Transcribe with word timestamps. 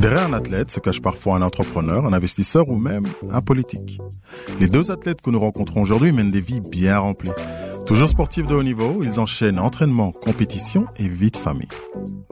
Derrière 0.00 0.24
un 0.24 0.32
athlète 0.32 0.70
se 0.70 0.80
cache 0.80 1.02
parfois 1.02 1.36
un 1.36 1.42
entrepreneur, 1.42 2.06
un 2.06 2.14
investisseur 2.14 2.70
ou 2.70 2.76
même 2.76 3.06
un 3.30 3.42
politique. 3.42 4.00
Les 4.58 4.66
deux 4.66 4.90
athlètes 4.90 5.20
que 5.20 5.28
nous 5.28 5.38
rencontrons 5.38 5.82
aujourd'hui 5.82 6.10
mènent 6.10 6.30
des 6.30 6.40
vies 6.40 6.62
bien 6.62 6.98
remplies. 6.98 7.32
Toujours 7.86 8.08
sportifs 8.08 8.46
de 8.46 8.54
haut 8.54 8.62
niveau, 8.62 9.02
ils 9.02 9.20
enchaînent 9.20 9.58
entraînement, 9.58 10.10
compétition 10.10 10.86
et 10.96 11.06
vie 11.06 11.30
de 11.30 11.36
famille. 11.36 11.68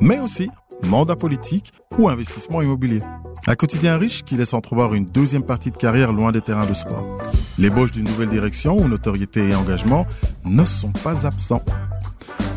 Mais 0.00 0.18
aussi 0.18 0.48
mandat 0.82 1.16
politique 1.16 1.73
ou 1.98 2.09
investissement 2.09 2.62
immobilier. 2.62 3.02
Un 3.46 3.54
quotidien 3.54 3.98
riche 3.98 4.23
qui 4.23 4.37
laisse 4.37 4.55
entrevoir 4.55 4.95
une 4.95 5.05
deuxième 5.05 5.43
partie 5.43 5.71
de 5.71 5.77
carrière 5.77 6.12
loin 6.12 6.32
des 6.32 6.41
terrains 6.41 6.66
de 6.66 6.75
sport. 6.75 7.19
L'ébauche 7.59 7.91
d'une 7.91 8.07
nouvelle 8.07 8.30
direction 8.30 8.79
où 8.79 8.89
notoriété 8.89 9.48
et 9.48 9.55
engagement 9.55 10.07
ne 10.45 10.64
sont 10.64 10.93
pas 10.93 11.27
absents. 11.27 11.62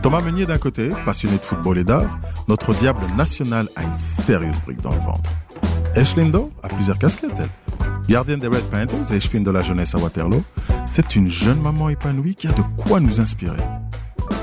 Thomas 0.01 0.21
Meunier 0.21 0.47
d'un 0.47 0.57
côté, 0.57 0.89
passionné 1.05 1.37
de 1.37 1.43
football 1.43 1.77
et 1.77 1.83
d'art, 1.83 2.19
notre 2.47 2.73
diable 2.73 3.01
national 3.15 3.69
a 3.75 3.83
une 3.83 3.93
sérieuse 3.93 4.59
brique 4.65 4.81
dans 4.81 4.93
le 4.93 4.99
ventre. 4.99 5.29
Lindo 6.17 6.49
a 6.63 6.69
plusieurs 6.69 6.97
casquettes, 6.97 7.37
elle. 7.37 7.49
Gardienne 8.07 8.39
des 8.39 8.47
Red 8.47 8.63
Panthers 8.63 9.13
et 9.13 9.17
échevine 9.17 9.43
de 9.43 9.51
la 9.51 9.61
jeunesse 9.61 9.93
à 9.93 9.99
Waterloo, 9.99 10.43
c'est 10.85 11.15
une 11.15 11.29
jeune 11.29 11.61
maman 11.61 11.89
épanouie 11.89 12.33
qui 12.33 12.47
a 12.47 12.51
de 12.51 12.63
quoi 12.77 12.99
nous 12.99 13.21
inspirer. 13.21 13.61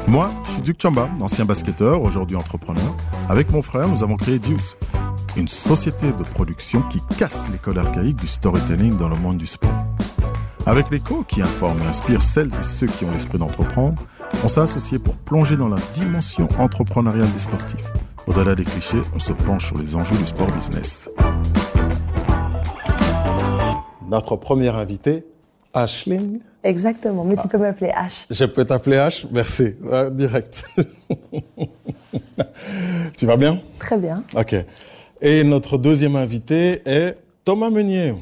Moi, 0.06 0.30
je 0.44 0.50
suis 0.52 0.62
Duc 0.62 0.80
Chamba, 0.80 1.10
ancien 1.20 1.44
basketteur, 1.44 2.02
aujourd'hui 2.02 2.36
entrepreneur. 2.36 2.96
Avec 3.28 3.50
mon 3.50 3.60
frère, 3.60 3.88
nous 3.88 4.04
avons 4.04 4.16
créé 4.16 4.38
Deuce, 4.38 4.76
une 5.36 5.48
société 5.48 6.12
de 6.12 6.22
production 6.22 6.82
qui 6.82 7.02
casse 7.18 7.46
l'école 7.50 7.78
archaïque 7.78 8.16
du 8.16 8.28
storytelling 8.28 8.96
dans 8.96 9.08
le 9.08 9.16
monde 9.16 9.38
du 9.38 9.46
sport. 9.46 9.84
Avec 10.66 10.90
l'écho 10.90 11.24
qui 11.26 11.42
informe 11.42 11.80
et 11.82 11.86
inspire 11.86 12.22
celles 12.22 12.48
et 12.48 12.62
ceux 12.62 12.86
qui 12.86 13.04
ont 13.04 13.10
l'esprit 13.10 13.38
d'entreprendre, 13.38 14.02
on 14.44 14.48
s'est 14.48 14.60
associé 14.60 14.98
pour 14.98 15.16
plonger 15.16 15.56
dans 15.56 15.68
la 15.68 15.78
dimension 15.94 16.48
entrepreneuriale 16.58 17.30
des 17.32 17.38
sportifs. 17.38 17.92
Au-delà 18.26 18.54
des 18.54 18.64
clichés, 18.64 19.02
on 19.14 19.18
se 19.18 19.32
penche 19.32 19.68
sur 19.68 19.78
les 19.78 19.96
enjeux 19.96 20.16
du 20.16 20.26
sport 20.26 20.50
business. 20.52 21.10
Notre 24.08 24.36
premier 24.36 24.68
invité, 24.68 25.24
Ashling. 25.74 26.40
Exactement, 26.62 27.24
mais 27.24 27.36
tu 27.36 27.42
ah. 27.44 27.48
peux 27.48 27.58
m'appeler 27.58 27.90
H. 27.90 28.26
Je 28.30 28.44
peux 28.44 28.64
t'appeler 28.64 28.96
H, 28.96 29.26
merci, 29.30 29.74
euh, 29.84 30.10
direct. 30.10 30.64
tu 33.16 33.26
vas 33.26 33.36
bien? 33.36 33.58
Très 33.78 33.98
bien. 33.98 34.22
Ok. 34.36 34.54
Et 35.20 35.44
notre 35.44 35.78
deuxième 35.78 36.16
invité 36.16 36.82
est 36.86 37.16
Thomas 37.44 37.70
Meunier. 37.70 38.14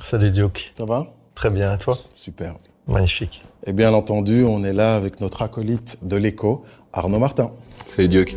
Salut 0.00 0.30
Duke. 0.30 0.70
Ça 0.76 0.84
va? 0.84 1.12
Très 1.34 1.50
bien, 1.50 1.74
et 1.74 1.78
toi? 1.78 1.96
Super. 2.14 2.56
Magnifique. 2.86 3.42
Et 3.66 3.72
bien 3.72 3.92
entendu, 3.92 4.44
on 4.44 4.64
est 4.64 4.72
là 4.72 4.96
avec 4.96 5.20
notre 5.20 5.42
acolyte 5.42 5.98
de 6.02 6.16
l'écho, 6.16 6.64
Arnaud 6.92 7.20
Martin. 7.20 7.52
Salut 7.86 8.08
Duke. 8.08 8.36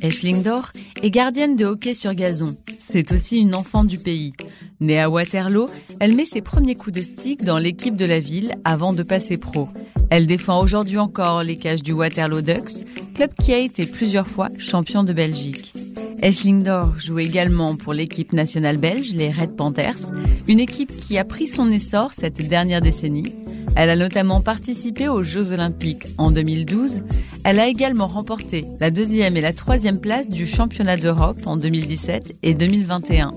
Eschlingdor 0.00 0.70
est 1.02 1.10
gardienne 1.10 1.56
de 1.56 1.64
hockey 1.64 1.94
sur 1.94 2.14
gazon. 2.14 2.56
C'est 2.78 3.12
aussi 3.12 3.40
une 3.40 3.54
enfant 3.54 3.84
du 3.84 3.98
pays. 3.98 4.32
Née 4.80 5.00
à 5.00 5.10
Waterloo, 5.10 5.68
elle 6.00 6.14
met 6.14 6.24
ses 6.24 6.40
premiers 6.40 6.76
coups 6.76 6.96
de 6.96 7.02
stick 7.02 7.44
dans 7.44 7.58
l'équipe 7.58 7.96
de 7.96 8.04
la 8.04 8.20
ville 8.20 8.52
avant 8.64 8.92
de 8.92 9.02
passer 9.02 9.36
pro. 9.36 9.68
Elle 10.10 10.26
défend 10.26 10.62
aujourd'hui 10.62 10.98
encore 10.98 11.42
les 11.42 11.56
cages 11.56 11.82
du 11.82 11.92
Waterloo 11.92 12.40
Ducks, 12.40 12.86
club 13.14 13.32
qui 13.34 13.52
a 13.52 13.58
été 13.58 13.86
plusieurs 13.86 14.26
fois 14.26 14.48
champion 14.58 15.02
de 15.02 15.12
Belgique. 15.12 15.74
Eschlingdor 16.22 16.98
joue 16.98 17.18
également 17.18 17.76
pour 17.76 17.92
l'équipe 17.92 18.32
nationale 18.32 18.76
belge, 18.76 19.14
les 19.14 19.30
Red 19.30 19.56
Panthers, 19.56 20.12
une 20.48 20.60
équipe 20.60 20.96
qui 20.96 21.18
a 21.18 21.24
pris 21.24 21.46
son 21.46 21.70
essor 21.70 22.12
cette 22.12 22.46
dernière 22.46 22.80
décennie. 22.80 23.34
Elle 23.76 23.90
a 23.90 23.96
notamment 23.96 24.40
participé 24.40 25.08
aux 25.08 25.22
Jeux 25.22 25.52
Olympiques 25.52 26.06
en 26.18 26.30
2012. 26.30 27.02
Elle 27.44 27.60
a 27.60 27.66
également 27.66 28.06
remporté 28.06 28.64
la 28.80 28.90
deuxième 28.90 29.36
et 29.36 29.40
la 29.40 29.52
troisième 29.52 30.00
place 30.00 30.28
du 30.28 30.46
championnat 30.46 30.96
d'Europe 30.96 31.40
en 31.46 31.56
2017 31.56 32.38
et 32.42 32.54
2021. 32.54 33.32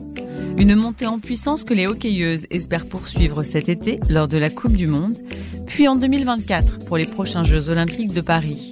Une 0.57 0.75
montée 0.75 1.07
en 1.07 1.19
puissance 1.19 1.63
que 1.63 1.73
les 1.73 1.87
hockeyeuses 1.87 2.47
espèrent 2.49 2.87
poursuivre 2.87 3.43
cet 3.43 3.69
été 3.69 3.99
lors 4.09 4.27
de 4.27 4.37
la 4.37 4.49
Coupe 4.49 4.75
du 4.75 4.87
Monde, 4.87 5.17
puis 5.65 5.87
en 5.87 5.95
2024 5.95 6.79
pour 6.85 6.97
les 6.97 7.05
prochains 7.05 7.43
Jeux 7.43 7.69
Olympiques 7.69 8.13
de 8.13 8.21
Paris. 8.21 8.71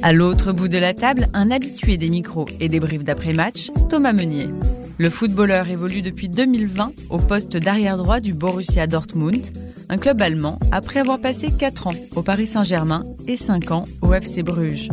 À 0.00 0.12
l'autre 0.12 0.52
bout 0.52 0.68
de 0.68 0.78
la 0.78 0.94
table, 0.94 1.26
un 1.34 1.50
habitué 1.50 1.96
des 1.96 2.08
micros 2.08 2.46
et 2.60 2.68
des 2.68 2.78
briefs 2.78 3.02
d'après-match, 3.02 3.70
Thomas 3.90 4.12
Meunier. 4.12 4.48
Le 4.96 5.10
footballeur 5.10 5.68
évolue 5.68 6.02
depuis 6.02 6.28
2020 6.28 6.92
au 7.10 7.18
poste 7.18 7.56
d'arrière 7.56 7.96
droit 7.96 8.20
du 8.20 8.32
Borussia 8.32 8.86
Dortmund, 8.86 9.48
un 9.88 9.98
club 9.98 10.22
allemand, 10.22 10.60
après 10.70 11.00
avoir 11.00 11.20
passé 11.20 11.48
4 11.56 11.88
ans 11.88 11.94
au 12.14 12.22
Paris 12.22 12.46
Saint-Germain 12.46 13.04
et 13.26 13.34
5 13.34 13.72
ans 13.72 13.86
au 14.00 14.14
FC 14.14 14.44
Bruges. 14.44 14.88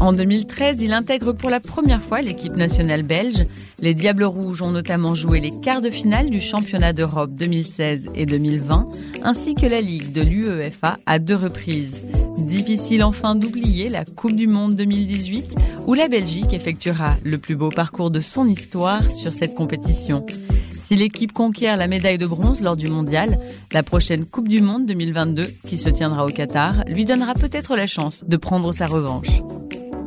En 0.00 0.12
2013, 0.12 0.82
il 0.82 0.92
intègre 0.92 1.32
pour 1.32 1.48
la 1.48 1.60
première 1.60 2.02
fois 2.02 2.20
l'équipe 2.20 2.56
nationale 2.56 3.02
belge. 3.02 3.46
Les 3.80 3.94
Diables 3.94 4.24
Rouges 4.24 4.60
ont 4.60 4.70
notamment 4.70 5.14
joué 5.14 5.40
les 5.40 5.52
quarts 5.62 5.80
de 5.80 5.88
finale 5.88 6.28
du 6.28 6.42
championnat 6.42 6.92
d'Europe 6.92 7.32
2016 7.32 8.10
et 8.14 8.26
2020, 8.26 8.88
ainsi 9.22 9.54
que 9.54 9.64
la 9.64 9.80
Ligue 9.80 10.12
de 10.12 10.20
l'UEFA 10.20 10.98
à 11.06 11.18
deux 11.18 11.36
reprises. 11.36 12.02
Difficile 12.38 13.02
enfin 13.02 13.34
d'oublier 13.34 13.88
la 13.88 14.04
Coupe 14.04 14.36
du 14.36 14.46
Monde 14.46 14.76
2018, 14.76 15.56
où 15.86 15.94
la 15.94 16.08
Belgique 16.08 16.52
effectuera 16.52 17.16
le 17.24 17.38
plus 17.38 17.56
beau 17.56 17.70
parcours 17.70 18.10
de 18.10 18.20
son 18.20 18.46
histoire 18.46 19.10
sur 19.10 19.32
cette 19.32 19.54
compétition. 19.54 20.24
Si 20.70 20.94
l'équipe 20.96 21.32
conquiert 21.32 21.76
la 21.76 21.88
médaille 21.88 22.18
de 22.18 22.26
bronze 22.26 22.62
lors 22.62 22.76
du 22.76 22.88
mondial, 22.88 23.38
la 23.72 23.82
prochaine 23.82 24.24
Coupe 24.24 24.48
du 24.48 24.60
Monde 24.60 24.86
2022, 24.86 25.46
qui 25.66 25.78
se 25.78 25.88
tiendra 25.88 26.24
au 26.24 26.28
Qatar, 26.28 26.84
lui 26.86 27.04
donnera 27.04 27.34
peut-être 27.34 27.74
la 27.74 27.86
chance 27.86 28.24
de 28.24 28.36
prendre 28.36 28.72
sa 28.72 28.86
revanche. 28.86 29.42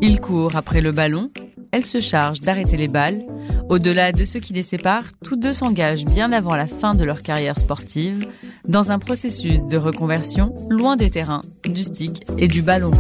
Il 0.02 0.22
court 0.22 0.56
après 0.56 0.80
le 0.80 0.92
ballon, 0.92 1.32
elle 1.72 1.86
se 1.86 2.00
charge 2.00 2.42
d'arrêter 2.42 2.78
les 2.78 2.88
balles. 2.88 3.22
Au-delà 3.70 4.12
de 4.12 4.26
ce 4.26 4.38
qui 4.38 4.54
les 4.54 4.64
sépare, 4.64 5.04
tous 5.24 5.36
deux 5.36 5.54
s'engagent 5.54 6.06
bien 6.06 6.32
avant 6.32 6.56
la 6.56 6.68
fin 6.68 6.96
de 6.96 7.04
leur 7.04 7.22
carrière 7.22 7.58
sportive 7.58 8.28
dans 8.68 8.92
un 8.92 9.00
processus 9.00 9.66
de 9.66 9.78
reconversion 9.78 10.56
loin 10.70 10.96
des 10.96 11.10
terrains, 11.10 11.42
du 11.66 11.84
stick 11.84 12.26
et 12.38 12.48
du 12.48 12.62
ballon. 12.62 12.92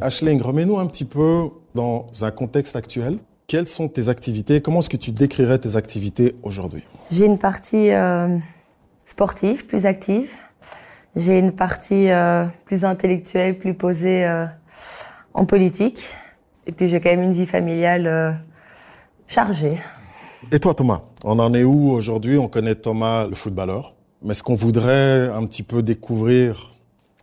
Ashling, 0.00 0.40
remets-nous 0.40 0.78
un 0.78 0.86
petit 0.86 1.04
peu 1.04 1.50
dans 1.74 2.06
un 2.22 2.30
contexte 2.30 2.76
actuel. 2.76 3.18
Quelles 3.46 3.66
sont 3.66 3.88
tes 3.88 4.08
activités? 4.08 4.60
Comment 4.60 4.78
est-ce 4.78 4.88
que 4.88 4.96
tu 4.96 5.10
décrirais 5.10 5.58
tes 5.58 5.76
activités 5.76 6.34
aujourd'hui? 6.42 6.84
J'ai 7.10 7.26
une 7.26 7.38
partie 7.38 7.90
euh, 7.90 8.38
sportive, 9.04 9.66
plus 9.66 9.86
active. 9.86 10.30
J'ai 11.16 11.38
une 11.38 11.52
partie 11.52 12.10
euh, 12.10 12.44
plus 12.64 12.84
intellectuelle, 12.84 13.58
plus 13.58 13.74
posée 13.74 14.24
euh, 14.24 14.46
en 15.34 15.44
politique. 15.46 16.14
Et 16.66 16.72
puis 16.72 16.88
j'ai 16.88 17.00
quand 17.00 17.10
même 17.10 17.22
une 17.22 17.32
vie 17.32 17.46
familiale 17.46 18.40
chargée. 19.26 19.78
Et 20.52 20.58
toi 20.58 20.74
Thomas, 20.74 21.02
on 21.24 21.38
en 21.38 21.52
est 21.54 21.64
où 21.64 21.90
aujourd'hui? 21.90 22.38
On 22.38 22.48
connaît 22.48 22.74
Thomas 22.74 23.26
le 23.26 23.34
footballeur. 23.34 23.94
Mais 24.22 24.34
ce 24.34 24.42
qu'on 24.42 24.54
voudrait 24.54 25.28
un 25.28 25.46
petit 25.46 25.62
peu 25.62 25.82
découvrir, 25.82 26.72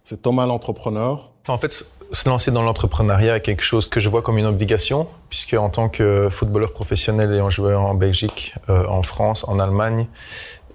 c'est 0.04 0.22
Thomas 0.22 0.46
l'entrepreneur. 0.46 1.32
En 1.48 1.58
fait, 1.58 1.86
se 2.12 2.30
lancer 2.30 2.52
dans 2.52 2.64
l'entrepreneuriat 2.64 3.38
est 3.38 3.42
quelque 3.42 3.64
chose 3.64 3.90
que 3.90 4.00
je 4.00 4.10
vois 4.10 4.22
comme 4.22 4.38
une 4.38 4.46
obligation, 4.46 5.08
puisque 5.30 5.54
en 5.54 5.70
tant 5.70 5.90
que 5.90 6.30
footballeur 6.32 6.74
professionnel 6.74 7.32
ayant 7.34 7.50
joué 7.50 7.76
en 7.76 7.94
Belgique, 7.94 8.56
euh, 8.70 8.86
en 8.88 9.04
France, 9.04 9.46
en 9.48 9.60
Allemagne, 9.60 10.08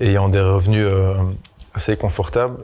ayant 0.00 0.28
des 0.28 0.40
revenus 0.40 0.86
euh, 0.86 1.14
assez 1.74 1.96
confortables, 1.96 2.58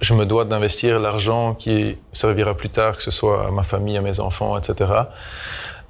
je 0.00 0.14
me 0.14 0.24
dois 0.24 0.44
d'investir 0.44 0.98
l'argent 0.98 1.54
qui 1.54 1.98
servira 2.12 2.56
plus 2.56 2.70
tard, 2.70 2.96
que 2.96 3.02
ce 3.02 3.10
soit 3.10 3.48
à 3.48 3.50
ma 3.50 3.62
famille, 3.62 3.96
à 3.96 4.00
mes 4.00 4.20
enfants, 4.20 4.56
etc. 4.56 4.90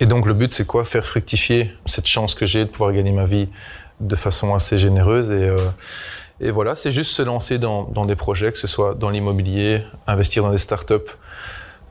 Et 0.00 0.06
donc 0.06 0.26
le 0.26 0.34
but, 0.34 0.52
c'est 0.52 0.66
quoi? 0.66 0.84
Faire 0.84 1.04
fructifier 1.04 1.72
cette 1.86 2.06
chance 2.06 2.34
que 2.34 2.46
j'ai 2.46 2.64
de 2.64 2.70
pouvoir 2.70 2.92
gagner 2.92 3.12
ma 3.12 3.26
vie 3.26 3.48
de 4.00 4.16
façon 4.16 4.54
assez 4.54 4.78
généreuse. 4.78 5.30
Et, 5.30 5.34
euh, 5.34 5.58
et 6.40 6.50
voilà, 6.50 6.74
c'est 6.74 6.90
juste 6.90 7.12
se 7.12 7.22
lancer 7.22 7.58
dans, 7.58 7.84
dans, 7.84 8.06
des 8.06 8.16
projets, 8.16 8.50
que 8.50 8.58
ce 8.58 8.66
soit 8.66 8.94
dans 8.94 9.10
l'immobilier, 9.10 9.82
investir 10.06 10.42
dans 10.42 10.50
des 10.50 10.58
startups, 10.58 10.94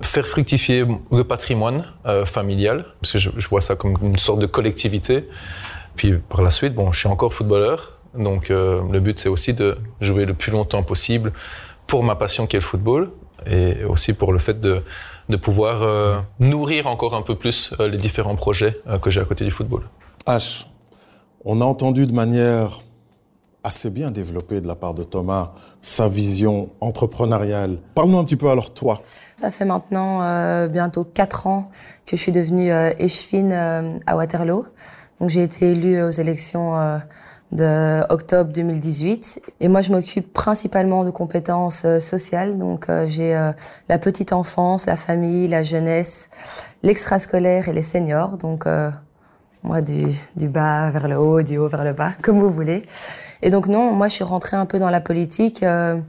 faire 0.02 0.26
fructifier 0.26 0.86
le 1.12 1.24
patrimoine 1.24 1.86
euh, 2.06 2.26
familial, 2.26 2.86
parce 3.02 3.14
que 3.14 3.18
je, 3.20 3.48
vois 3.48 3.62
ça 3.62 3.76
comme 3.76 3.96
une 4.02 4.18
sorte 4.18 4.40
de 4.40 4.48
collectivité. 4.48 5.28
Puis 5.96 6.14
par 6.14 6.42
la 6.42 6.50
suite, 6.50 6.74
bon, 6.74 6.92
je 6.92 7.00
suis 7.00 7.10
encore 7.10 7.34
footballeur, 7.34 8.00
donc 8.16 8.50
euh, 8.50 8.82
le 8.92 9.00
but 9.00 9.20
c'est 9.20 9.30
aussi 9.30 9.54
de 9.54 9.78
jouer 10.02 10.26
le 10.26 10.34
plus 10.34 10.52
longtemps 10.52 10.82
possible 10.82 11.32
pour 11.90 12.04
ma 12.04 12.16
passion 12.16 12.48
qui 12.48 12.56
est 12.56 12.60
le 12.60 12.66
football, 12.66 13.12
et 13.46 13.84
aussi 13.84 14.14
pour 14.14 14.32
le 14.32 14.40
fait 14.40 14.62
de, 14.62 14.84
de 15.28 15.38
pouvoir 15.38 15.84
euh, 15.84 16.20
nourrir 16.40 16.88
encore 16.88 17.14
un 17.16 17.22
peu 17.22 17.36
plus 17.36 17.74
les 17.80 17.98
différents 17.98 18.38
projets 18.38 18.80
que 19.02 19.10
j'ai 19.10 19.22
à 19.22 19.26
côté 19.26 19.44
du 19.44 19.52
football. 19.52 19.84
H, 20.26 20.66
on 21.44 21.62
a 21.62 21.66
entendu 21.66 22.06
de 22.06 22.14
manière 22.14 22.80
assez 23.64 23.90
bien 23.90 24.12
développé 24.12 24.62
de 24.62 24.68
la 24.68 24.76
part 24.76 24.94
de 24.94 25.04
Thomas, 25.04 25.52
sa 25.82 26.08
vision 26.08 26.70
entrepreneuriale. 26.80 27.78
Parle-nous 27.96 28.20
un 28.20 28.24
petit 28.24 28.36
peu 28.38 28.50
alors 28.50 28.74
toi. 28.74 29.02
Ça 29.40 29.52
fait 29.52 29.66
maintenant 29.66 30.22
euh, 30.22 30.68
bientôt 30.68 31.04
quatre 31.04 31.48
ans 31.48 31.70
que 32.06 32.16
je 32.16 32.22
suis 32.22 32.32
devenue 32.32 32.72
euh, 32.72 32.92
échevine 33.00 33.52
euh, 33.52 34.00
à 34.06 34.16
Waterloo. 34.16 34.66
Donc 35.20 35.30
j'ai 35.30 35.44
été 35.44 35.72
élue 35.72 36.02
aux 36.02 36.10
élections 36.10 36.80
euh, 36.80 36.98
de 37.52 38.02
octobre 38.12 38.52
2018 38.52 39.42
et 39.60 39.68
moi 39.68 39.82
je 39.82 39.92
m'occupe 39.92 40.32
principalement 40.34 41.04
de 41.04 41.10
compétences 41.10 41.86
sociales. 42.00 42.58
Donc 42.58 42.88
j'ai 43.06 43.34
la 43.88 43.98
petite 43.98 44.34
enfance, 44.34 44.86
la 44.86 44.96
famille, 44.96 45.48
la 45.48 45.64
jeunesse, 45.64 46.30
l'extrascolaire 46.84 47.68
et 47.68 47.74
les 47.74 47.82
seniors. 47.82 48.38
Donc 48.38 48.68
Moi, 49.64 49.82
du, 49.82 50.06
du 50.38 50.48
bas 50.48 50.90
vers 50.90 51.08
le 51.10 51.18
haut, 51.18 51.42
du 51.42 51.58
haut 51.58 51.68
vers 51.68 51.84
le 51.84 51.94
bas, 51.94 52.12
comme 52.24 52.40
vous 52.40 52.50
voulez. 52.50 52.86
Et 53.42 53.50
donc 53.50 53.68
non, 53.68 53.92
moi, 53.92 54.08
je 54.08 54.14
suis 54.14 54.24
rentrée 54.24 54.58
un 54.58 54.66
peu 54.66 54.80
dans 54.80 54.90
la 54.90 55.02
politique. 55.02 55.64
Euh, 55.64 56.00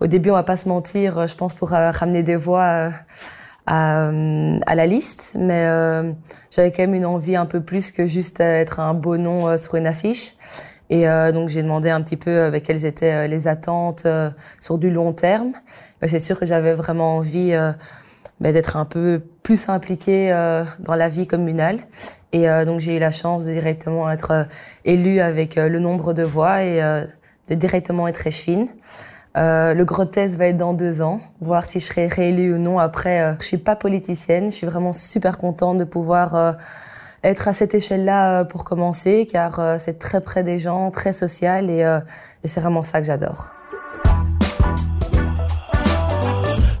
au 0.00 0.06
début, 0.06 0.30
on 0.30 0.34
va 0.34 0.42
pas 0.42 0.56
se 0.56 0.68
mentir, 0.68 1.26
je 1.26 1.36
pense 1.36 1.54
pour 1.54 1.72
euh, 1.74 1.90
ramener 1.90 2.22
des 2.22 2.36
voix 2.36 2.64
euh, 2.64 2.90
à, 3.70 4.08
à, 4.66 4.74
la 4.74 4.86
liste, 4.86 5.36
mais 5.38 5.64
j'avais 6.50 6.72
quand 6.72 6.82
même 6.82 6.94
une 6.94 7.06
envie 7.06 7.36
un 7.36 7.46
peu 7.46 7.60
plus 7.60 7.92
que 7.92 8.04
juste 8.04 8.40
être 8.40 8.80
un 8.80 8.94
beau 8.94 9.16
nom 9.16 9.56
sur 9.56 9.76
une 9.76 9.86
affiche. 9.86 10.34
Et 10.90 11.08
euh, 11.08 11.30
donc 11.30 11.48
j'ai 11.48 11.62
demandé 11.62 11.88
un 11.88 12.02
petit 12.02 12.16
peu 12.16 12.30
euh, 12.30 12.58
quelles 12.62 12.84
étaient 12.84 13.28
les 13.28 13.46
attentes 13.46 14.06
sur 14.60 14.76
du 14.76 14.90
long 14.90 15.12
terme. 15.12 15.52
C'est 16.04 16.18
sûr 16.18 16.38
que 16.38 16.44
j'avais 16.44 16.74
vraiment 16.74 17.16
envie 17.16 17.52
bah, 18.40 18.52
d'être 18.52 18.76
un 18.76 18.84
peu 18.84 19.22
plus 19.42 19.68
impliquée 19.68 20.30
dans 20.80 20.96
la 20.96 21.08
vie 21.08 21.26
communale. 21.26 21.78
Et 22.32 22.46
donc 22.66 22.80
j'ai 22.80 22.96
eu 22.96 22.98
la 22.98 23.10
chance 23.10 23.44
de 23.46 23.52
directement 23.52 24.10
être 24.10 24.46
élue 24.84 25.20
avec 25.20 25.54
le 25.56 25.78
nombre 25.78 26.12
de 26.12 26.22
voix 26.22 26.62
et 26.62 26.80
de 27.48 27.54
directement 27.54 28.08
être 28.08 28.26
échevine. 28.26 28.68
Euh, 29.36 29.74
le 29.74 29.84
gros 29.84 30.06
test 30.06 30.34
va 30.34 30.46
être 30.46 30.56
dans 30.56 30.74
deux 30.74 31.02
ans, 31.02 31.20
voir 31.40 31.64
si 31.64 31.78
je 31.78 31.86
serai 31.86 32.08
réélue 32.08 32.54
ou 32.54 32.58
non. 32.58 32.80
Après, 32.80 33.20
euh, 33.20 33.34
je 33.38 33.44
suis 33.44 33.58
pas 33.58 33.76
politicienne, 33.76 34.46
je 34.46 34.56
suis 34.56 34.66
vraiment 34.66 34.92
super 34.92 35.38
contente 35.38 35.78
de 35.78 35.84
pouvoir 35.84 36.34
euh, 36.34 36.52
être 37.22 37.46
à 37.46 37.52
cette 37.52 37.72
échelle-là 37.72 38.40
euh, 38.40 38.44
pour 38.44 38.64
commencer, 38.64 39.28
car 39.30 39.78
c'est 39.78 40.00
très 40.00 40.20
près 40.20 40.42
des 40.42 40.58
gens, 40.58 40.90
très 40.90 41.12
social, 41.12 41.70
et, 41.70 41.82
et 42.42 42.48
c'est 42.48 42.60
vraiment 42.60 42.82
ça 42.82 43.00
que 43.00 43.06
j'adore. 43.06 43.50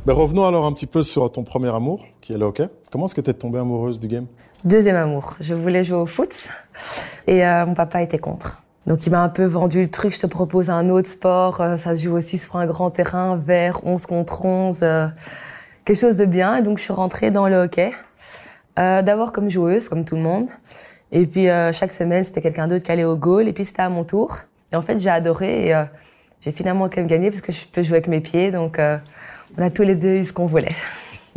Ben 0.04 0.14
revenons 0.14 0.44
alors 0.44 0.66
un 0.66 0.72
petit 0.72 0.86
peu 0.86 1.04
sur 1.04 1.30
ton 1.30 1.44
premier 1.44 1.72
amour, 1.72 2.04
qui 2.20 2.32
est 2.32 2.38
le 2.38 2.46
hockey. 2.46 2.68
Comment 2.90 3.04
est-ce 3.04 3.14
que 3.14 3.20
tu 3.20 3.30
es 3.30 3.34
tombée 3.34 3.60
amoureuse 3.60 4.00
du 4.00 4.08
game? 4.08 4.26
Deuxième 4.64 4.96
amour. 4.96 5.36
Je 5.38 5.54
voulais 5.54 5.84
jouer 5.84 5.98
au 5.98 6.06
foot, 6.06 6.34
et 7.28 7.44
mon 7.44 7.74
papa 7.74 8.02
était 8.02 8.18
contre. 8.18 8.60
Donc 8.86 9.06
il 9.06 9.10
m'a 9.10 9.22
un 9.22 9.28
peu 9.28 9.44
vendu 9.44 9.82
le 9.82 9.88
truc, 9.88 10.14
je 10.14 10.20
te 10.20 10.26
propose 10.26 10.70
un 10.70 10.88
autre 10.88 11.08
sport, 11.08 11.60
euh, 11.60 11.76
ça 11.76 11.94
se 11.94 12.04
joue 12.04 12.16
aussi 12.16 12.38
sur 12.38 12.56
un 12.56 12.66
grand 12.66 12.90
terrain, 12.90 13.36
vert, 13.36 13.80
11 13.84 14.06
contre 14.06 14.44
11, 14.44 14.78
euh, 14.82 15.06
quelque 15.84 15.98
chose 15.98 16.16
de 16.16 16.24
bien. 16.24 16.56
Et 16.56 16.62
donc 16.62 16.78
je 16.78 16.84
suis 16.84 16.92
rentrée 16.92 17.30
dans 17.30 17.46
le 17.46 17.56
hockey, 17.56 17.92
euh, 18.78 19.02
d'abord 19.02 19.32
comme 19.32 19.50
joueuse, 19.50 19.88
comme 19.88 20.04
tout 20.04 20.16
le 20.16 20.22
monde. 20.22 20.48
Et 21.12 21.26
puis 21.26 21.46
chaque 21.72 21.90
semaine, 21.90 22.22
c'était 22.22 22.40
quelqu'un 22.40 22.68
d'autre 22.68 22.84
qui 22.84 22.92
allait 22.92 23.04
au 23.04 23.16
goal, 23.16 23.48
et 23.48 23.52
puis 23.52 23.64
c'était 23.64 23.82
à 23.82 23.88
mon 23.88 24.04
tour. 24.04 24.38
Et 24.72 24.76
en 24.76 24.82
fait, 24.82 24.96
j'ai 24.98 25.10
adoré, 25.10 25.70
et 25.70 25.84
j'ai 26.40 26.52
finalement 26.52 26.88
quand 26.88 26.98
même 26.98 27.08
gagné 27.08 27.30
parce 27.30 27.42
que 27.42 27.50
je 27.50 27.66
peux 27.66 27.82
jouer 27.82 27.96
avec 27.96 28.06
mes 28.06 28.20
pieds, 28.20 28.52
donc 28.52 28.80
on 29.58 29.62
a 29.62 29.70
tous 29.70 29.82
les 29.82 29.96
deux 29.96 30.18
eu 30.18 30.24
ce 30.24 30.32
qu'on 30.32 30.46
voulait. 30.46 30.76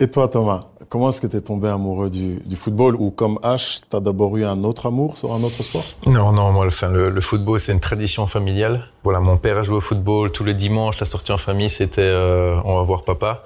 et 0.00 0.10
toi 0.10 0.26
Thomas? 0.26 0.69
Comment 0.90 1.10
est-ce 1.10 1.20
que 1.20 1.28
tu 1.28 1.36
es 1.36 1.40
tombé 1.40 1.68
amoureux 1.68 2.10
du, 2.10 2.40
football 2.56 2.96
ou 2.96 3.12
comme 3.12 3.38
H, 3.44 3.82
tu 3.88 3.96
as 3.96 4.00
d'abord 4.00 4.36
eu 4.36 4.44
un 4.44 4.64
autre 4.64 4.86
amour 4.86 5.16
sur 5.16 5.32
un 5.32 5.40
autre 5.44 5.62
sport? 5.62 5.84
Non, 6.08 6.32
non, 6.32 6.50
moi, 6.50 6.64
le, 6.64 7.20
football, 7.20 7.60
c'est 7.60 7.70
une 7.70 7.78
tradition 7.78 8.26
familiale. 8.26 8.88
Voilà, 9.04 9.20
mon 9.20 9.36
père 9.36 9.58
a 9.58 9.62
joué 9.62 9.76
au 9.76 9.80
football 9.80 10.32
tous 10.32 10.42
les 10.42 10.52
dimanches. 10.52 10.98
La 10.98 11.06
sortie 11.06 11.30
en 11.30 11.38
famille, 11.38 11.70
c'était 11.70 12.00
euh, 12.00 12.60
on 12.64 12.76
va 12.76 12.82
voir 12.82 13.04
papa. 13.04 13.44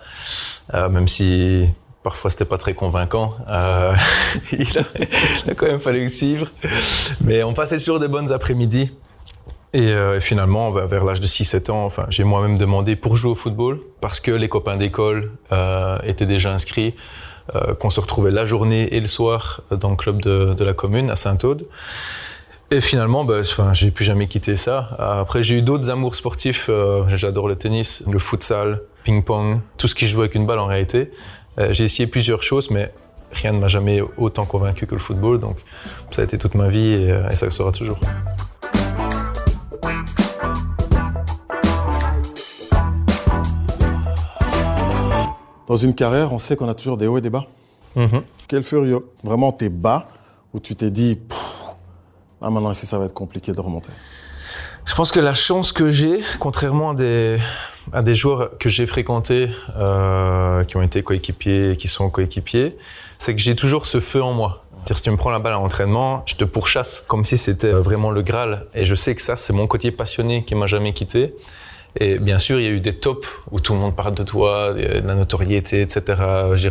Euh, 0.73 0.89
même 0.89 1.07
si 1.07 1.69
parfois 2.03 2.31
c'était 2.31 2.47
pas 2.47 2.57
très 2.57 2.73
convaincant. 2.73 3.35
Euh, 3.47 3.95
il, 4.53 4.79
a, 4.79 5.55
quand 5.55 5.67
même 5.67 5.81
fallu 5.81 6.09
suivre. 6.09 6.47
Mais 7.21 7.43
on 7.43 7.53
passait 7.53 7.79
sur 7.79 8.01
des 8.01 8.09
bonnes 8.09 8.33
après-midi. 8.33 8.91
Et 9.75 9.93
finalement, 10.21 10.71
bah, 10.71 10.87
vers 10.87 11.05
l'âge 11.05 11.21
de 11.21 11.27
6-7 11.27 11.73
ans, 11.73 11.85
enfin, 11.85 12.07
j'ai 12.09 12.25
moi-même 12.25 12.57
demandé 12.57 12.97
pour 12.97 13.17
jouer 13.17 13.33
au 13.33 13.35
football 13.35 13.81
parce 14.01 14.21
que 14.21 14.31
les 14.31 14.49
copains 14.49 14.77
d'école 14.77 15.33
étaient 16.05 16.27
déjà 16.27 16.55
inscrits. 16.55 16.95
Euh, 17.55 17.75
qu'on 17.75 17.91
se 17.91 18.01
retrouvait 18.01 18.31
la 18.31 18.47
journée 18.47 18.95
et 18.95 19.01
le 19.01 19.07
soir 19.07 19.61
dans 19.71 19.91
le 19.91 19.97
club 19.97 20.23
de, 20.23 20.65
la 20.65 20.73
commune 20.73 21.11
à 21.11 21.17
Saint-Aude. 21.17 21.67
Et 22.71 22.81
finalement, 22.81 23.23
bah, 23.27 23.41
enfin, 23.41 23.75
j'ai 23.75 23.91
plus 23.91 24.07
jamais 24.07 24.29
quitté 24.29 24.57
ça. 24.57 24.97
Après, 24.99 25.43
j'ai 25.43 25.57
eu 25.57 25.63
d'autres 25.63 25.91
amours 25.91 26.17
sportifs. 26.17 26.69
Euh, 26.71 27.05
j'adore 27.09 27.47
le 27.47 27.57
tennis, 27.57 28.03
le 28.11 28.19
futsal, 28.19 28.81
ping-pong, 29.05 29.61
tout 29.77 29.89
ce 29.89 29.95
qui 29.95 30.07
joue 30.07 30.21
avec 30.21 30.35
une 30.35 30.47
balle 30.47 30.59
en 30.59 30.65
réalité. 30.65 31.11
Euh, 31.59 31.69
j'ai 31.71 31.85
essayé 31.85 32.07
plusieurs 32.07 32.43
choses, 32.43 32.71
mais 32.71 32.91
rien 33.31 33.53
ne 33.53 33.59
m'a 33.59 33.69
jamais 33.69 34.01
autant 34.17 34.47
convaincu 34.47 34.87
que 34.87 34.95
le 34.95 35.01
football. 35.01 35.39
Donc, 35.39 35.59
ça 36.13 36.23
a 36.23 36.25
été 36.25 36.39
toute 36.39 36.55
ma 36.55 36.69
vie 36.69 36.95
et 37.31 37.37
ça 37.37 37.45
le 37.45 37.51
sera 37.51 37.73
toujours. 37.73 37.99
Dans 45.67 45.77
une 45.77 45.95
carrière, 45.95 46.33
on 46.33 46.39
sait 46.39 46.57
qu'on 46.57 46.69
a 46.69 46.75
toujours 46.75 46.97
des 46.97 47.07
hauts 47.07 47.19
et 47.19 47.23
des 47.23 47.31
bas. 47.31 47.47
Mhm. 47.97 48.23
Quel 48.49 48.63
furieux. 48.63 49.07
Vraiment 49.23 49.53
tes 49.53 49.69
bas 49.69 50.09
où 50.53 50.61
tu 50.61 50.77
t'es 50.77 50.91
dit, 50.91 51.19
ah 52.41 52.51
maintenant 52.51 52.71
ici 52.71 52.87
ça 52.87 52.99
va 52.99 53.07
être 53.07 53.15
compliqué 53.15 53.53
de 53.53 53.61
remonter. 53.61 53.91
Je 54.85 54.95
pense 54.95 55.11
que 55.11 55.21
la 55.21 55.33
chance 55.33 55.73
que 55.73 55.89
j'ai, 55.89 56.21
contrairement 56.39 56.91
à 56.91 56.95
des, 56.95 57.39
à 57.93 58.03
des 58.03 58.15
joueurs 58.15 58.59
que 58.59 58.69
j'ai 58.69 58.87
fréquentés, 58.87 59.49
euh, 59.77 60.63
qui 60.65 60.77
ont 60.77 60.83
été 60.83 61.03
coéquipiers 61.03 61.71
et 61.71 61.77
qui 61.77 61.89
sont 61.89 62.11
coéquipiers, 62.11 62.77
c'est 63.19 63.35
que 63.35 63.41
j'ai 63.41 63.57
toujours 63.57 63.87
ce 63.87 63.99
feu 63.99 64.23
en 64.23 64.35
moi. 64.35 64.65
si 64.95 65.03
tu 65.03 65.11
me 65.11 65.17
prends 65.17 65.31
la 65.31 65.39
balle 65.39 65.55
à 65.55 65.57
l'entraînement, 65.57 66.23
je 66.27 66.35
te 66.35 66.45
pourchasse 66.45 67.03
comme 67.09 67.25
si 67.25 67.39
c'était 67.39 67.73
vraiment 67.73 68.11
le 68.11 68.21
Graal. 68.21 68.67
Et 68.75 68.85
je 68.85 68.95
sais 68.95 69.15
que 69.15 69.23
ça, 69.23 69.37
c'est 69.37 69.55
mon 69.55 69.67
côté 69.67 69.91
passionné 69.91 70.45
qui 70.45 70.55
m'a 70.55 70.67
jamais 70.67 70.93
quitté. 70.93 71.35
Et 71.97 72.19
bien 72.19 72.39
sûr, 72.39 72.59
il 72.59 72.65
y 72.65 72.67
a 72.67 72.71
eu 72.71 72.81
des 72.81 72.95
tops 72.95 73.29
où 73.53 73.61
tout 73.61 73.73
le 73.73 73.79
monde 73.79 73.95
parle 73.95 74.15
de 74.15 74.25
toi, 74.25 74.75
de 74.75 75.07
la 75.07 75.15
notoriété, 75.15 75.81
etc. 75.81 76.03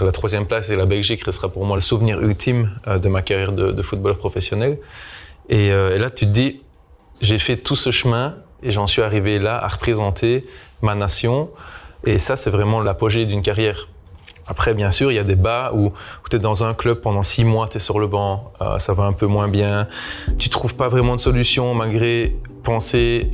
La 0.01 0.11
troisième 0.11 0.45
place 0.45 0.69
et 0.69 0.75
la 0.75 0.85
Belgique 0.85 1.23
restera 1.23 1.49
pour 1.49 1.65
moi 1.65 1.77
le 1.77 1.81
souvenir 1.81 2.21
ultime 2.21 2.71
euh, 2.87 2.99
de 2.99 3.07
ma 3.07 3.21
carrière 3.21 3.53
de, 3.53 3.81
footballeur 3.81 4.17
professionnel. 4.17 4.79
Et, 5.49 5.71
euh, 5.71 5.95
et, 5.95 5.99
là, 5.99 6.09
tu 6.09 6.25
te 6.25 6.31
dis, 6.31 6.61
j'ai 7.21 7.39
fait 7.39 7.57
tout 7.57 7.75
ce 7.77 7.91
chemin 7.91 8.35
et 8.61 8.71
j'en 8.71 8.87
suis 8.87 9.01
arrivé 9.01 9.39
là 9.39 9.63
à 9.63 9.67
représenter 9.67 10.45
ma 10.81 10.93
nation. 10.93 11.49
Et 12.05 12.17
ça, 12.17 12.35
c'est 12.35 12.49
vraiment 12.49 12.81
l'apogée 12.81 13.25
d'une 13.25 13.41
carrière. 13.41 13.87
Après, 14.45 14.73
bien 14.73 14.91
sûr, 14.91 15.09
il 15.09 15.15
y 15.15 15.19
a 15.19 15.23
des 15.23 15.35
bas 15.35 15.71
où, 15.73 15.87
où 15.87 16.29
tu 16.29 16.35
es 16.35 16.39
dans 16.39 16.65
un 16.65 16.73
club 16.73 16.99
pendant 16.99 17.23
six 17.23 17.45
mois, 17.45 17.69
tu 17.69 17.77
es 17.77 17.79
sur 17.79 17.99
le 17.99 18.07
banc, 18.07 18.51
euh, 18.61 18.77
ça 18.77 18.93
va 18.93 19.03
un 19.05 19.13
peu 19.13 19.25
moins 19.25 19.47
bien. 19.47 19.87
Tu 20.37 20.49
trouves 20.49 20.75
pas 20.75 20.89
vraiment 20.89 21.15
de 21.15 21.21
solution 21.21 21.73
malgré 21.73 22.35
penser 22.63 23.31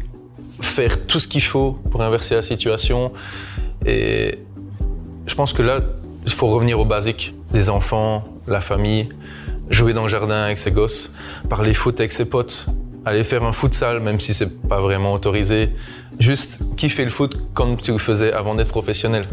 faire 0.61 1.06
tout 1.06 1.19
ce 1.19 1.27
qu'il 1.27 1.44
faut 1.44 1.73
pour 1.91 2.01
inverser 2.01 2.35
la 2.35 2.41
situation. 2.41 3.11
Et 3.85 4.39
je 5.25 5.35
pense 5.35 5.53
que 5.53 5.61
là, 5.61 5.79
il 6.25 6.31
faut 6.31 6.47
revenir 6.47 6.79
aux 6.79 6.85
basiques. 6.85 7.33
Les 7.53 7.69
enfants, 7.69 8.25
la 8.47 8.61
famille, 8.61 9.09
jouer 9.69 9.94
dans 9.94 10.03
le 10.03 10.07
jardin 10.07 10.44
avec 10.44 10.59
ses 10.59 10.71
gosses, 10.71 11.11
parler 11.50 11.74
foot 11.74 12.00
avec 12.00 12.12
ses 12.12 12.25
potes, 12.25 12.65
aller 13.05 13.24
faire 13.24 13.43
un 13.43 13.53
futsal 13.53 14.00
même 14.00 14.19
si 14.19 14.34
c'est 14.34 14.67
pas 14.67 14.81
vraiment 14.81 15.13
autorisé. 15.13 15.69
Juste 16.19 16.60
kiffer 16.75 17.05
le 17.05 17.12
foot 17.12 17.38
comme 17.53 17.77
tu 17.77 17.91
le 17.91 17.98
faisais 17.98 18.34
avant 18.34 18.55
d'être 18.55 18.69
professionnel. 18.69 19.27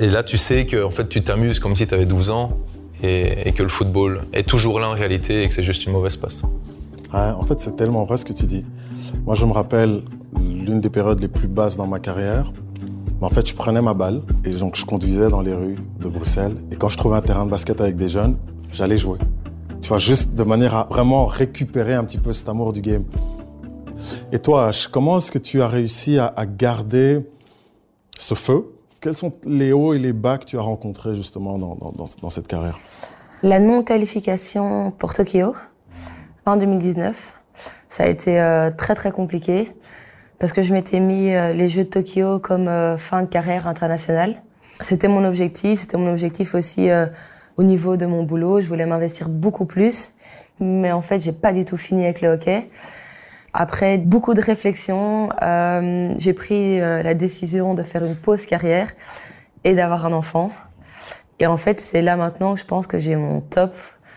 Et 0.00 0.08
là, 0.08 0.22
tu 0.22 0.36
sais 0.36 0.66
que 0.66 0.82
en 0.84 0.90
fait, 0.90 1.08
tu 1.08 1.22
t'amuses 1.22 1.60
comme 1.60 1.76
si 1.76 1.86
tu 1.86 1.94
avais 1.94 2.06
12 2.06 2.30
ans 2.30 2.56
et, 3.02 3.52
que 3.52 3.62
le 3.62 3.68
football 3.68 4.22
est 4.32 4.48
toujours 4.48 4.80
là 4.80 4.88
en 4.88 4.94
réalité 4.94 5.42
et 5.42 5.48
que 5.48 5.54
c'est 5.54 5.62
juste 5.62 5.84
une 5.86 5.92
mauvaise 5.92 6.16
passe. 6.16 6.42
en 7.12 7.42
fait, 7.42 7.60
c'est 7.60 7.76
tellement 7.76 8.04
vrai 8.04 8.16
ce 8.16 8.24
que 8.24 8.32
tu 8.32 8.46
dis. 8.46 8.64
Moi, 9.24 9.34
je 9.34 9.44
me 9.44 9.52
rappelle 9.52 10.02
l'une 10.68 10.80
des 10.80 10.90
périodes 10.90 11.20
les 11.20 11.28
plus 11.28 11.48
basses 11.48 11.76
dans 11.76 11.86
ma 11.86 11.98
carrière. 11.98 12.52
En 13.20 13.30
fait, 13.30 13.48
je 13.48 13.54
prenais 13.54 13.82
ma 13.82 13.94
balle 13.94 14.22
et 14.44 14.50
donc 14.50 14.76
je 14.76 14.84
conduisais 14.84 15.28
dans 15.28 15.40
les 15.40 15.54
rues 15.54 15.78
de 15.98 16.08
Bruxelles. 16.08 16.56
Et 16.70 16.76
quand 16.76 16.88
je 16.88 16.96
trouvais 16.96 17.16
un 17.16 17.22
terrain 17.22 17.44
de 17.44 17.50
basket 17.50 17.80
avec 17.80 17.96
des 17.96 18.08
jeunes, 18.08 18.36
j'allais 18.70 18.98
jouer. 18.98 19.18
Tu 19.80 19.88
vois, 19.88 19.98
juste 19.98 20.34
de 20.34 20.44
manière 20.44 20.74
à 20.74 20.86
vraiment 20.88 21.26
récupérer 21.26 21.94
un 21.94 22.04
petit 22.04 22.18
peu 22.18 22.32
cet 22.32 22.48
amour 22.48 22.72
du 22.72 22.80
game. 22.80 23.04
Et 24.30 24.38
toi, 24.38 24.70
comment 24.92 25.18
est-ce 25.18 25.32
que 25.32 25.38
tu 25.38 25.62
as 25.62 25.68
réussi 25.68 26.18
à, 26.18 26.32
garder 26.46 27.26
ce 28.16 28.34
feu? 28.34 28.66
Quels 29.00 29.16
sont 29.16 29.32
les 29.44 29.72
hauts 29.72 29.94
et 29.94 29.98
les 29.98 30.12
bas 30.12 30.38
que 30.38 30.44
tu 30.44 30.58
as 30.58 30.62
rencontrés 30.62 31.14
justement 31.14 31.58
dans, 31.58 31.74
dans, 31.76 32.08
dans 32.20 32.30
cette 32.30 32.46
carrière? 32.46 32.78
La 33.42 33.58
non-qualification 33.58 34.92
pour 34.92 35.14
Tokyo 35.14 35.54
en 36.46 36.56
2019. 36.56 37.34
Ça 37.88 38.04
a 38.04 38.06
été 38.06 38.40
euh, 38.40 38.70
très 38.70 38.94
très 38.94 39.10
compliqué 39.10 39.72
parce 40.38 40.52
que 40.52 40.62
je 40.62 40.72
m'étais 40.72 41.00
mis 41.00 41.34
euh, 41.34 41.52
les 41.52 41.68
Jeux 41.68 41.84
de 41.84 41.88
Tokyo 41.88 42.38
comme 42.38 42.68
euh, 42.68 42.96
fin 42.96 43.22
de 43.22 43.28
carrière 43.28 43.66
internationale. 43.66 44.42
C'était 44.80 45.08
mon 45.08 45.24
objectif, 45.24 45.80
c'était 45.80 45.96
mon 45.96 46.10
objectif 46.10 46.54
aussi 46.54 46.90
euh, 46.90 47.06
au 47.56 47.64
niveau 47.64 47.96
de 47.96 48.06
mon 48.06 48.22
boulot. 48.22 48.60
Je 48.60 48.68
voulais 48.68 48.86
m'investir 48.86 49.28
beaucoup 49.28 49.66
plus, 49.66 50.12
mais 50.60 50.92
en 50.92 51.02
fait, 51.02 51.18
j'ai 51.18 51.32
pas 51.32 51.52
du 51.52 51.64
tout 51.64 51.76
fini 51.76 52.04
avec 52.04 52.20
le 52.20 52.28
hockey. 52.28 52.70
Après 53.52 53.98
beaucoup 53.98 54.34
de 54.34 54.40
réflexions, 54.40 55.30
euh, 55.42 56.14
j'ai 56.18 56.32
pris 56.34 56.78
la 56.78 57.14
décision 57.14 57.74
de 57.74 57.82
faire 57.82 58.04
une 58.04 58.14
pause 58.14 58.46
carrière 58.46 58.88
et 59.64 59.74
d'avoir 59.74 60.06
un 60.06 60.12
enfant. 60.12 60.52
Et 61.40 61.46
en 61.46 61.56
fait, 61.56 61.80
c'est 61.80 62.02
là 62.02 62.16
maintenant 62.16 62.54
que 62.54 62.60
je 62.60 62.66
pense 62.66 62.86
que 62.86 62.98
j'ai 62.98 63.16
mon 63.16 63.40
top. 63.40 63.74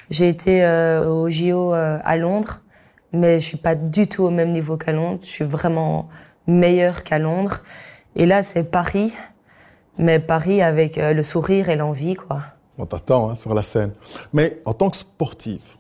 J'ai 0.10 0.28
été 0.28 0.68
au 1.08 1.30
JO 1.30 1.72
à 1.74 2.18
Londres 2.18 2.62
mais 3.14 3.40
je 3.40 3.46
suis 3.46 3.58
pas 3.58 3.76
du 3.76 4.08
tout 4.08 4.24
au 4.24 4.30
même 4.30 4.52
niveau 4.52 4.78
qu'à 4.78 4.92
Londres. 4.92 5.20
Je 5.22 5.28
suis 5.30 5.46
vraiment 5.46 6.10
meilleure 6.48 7.04
qu'à 7.04 7.20
Londres. 7.20 7.58
Et 8.16 8.26
là, 8.26 8.44
c'est 8.44 8.64
Paris, 8.64 9.14
mais 9.98 10.20
Paris 10.20 10.62
avec 10.62 10.98
euh, 10.98 11.14
le 11.14 11.24
sourire 11.24 11.70
et 11.70 11.76
l'envie, 11.76 12.16
quoi. 12.16 12.42
On 12.78 12.86
t'attend 12.86 13.30
hein, 13.30 13.36
sur 13.36 13.54
la 13.54 13.64
scène. 13.64 13.92
Mais 14.34 14.62
en 14.66 14.74
tant 14.74 14.90
que 14.90 14.98
sportif, 14.98 15.78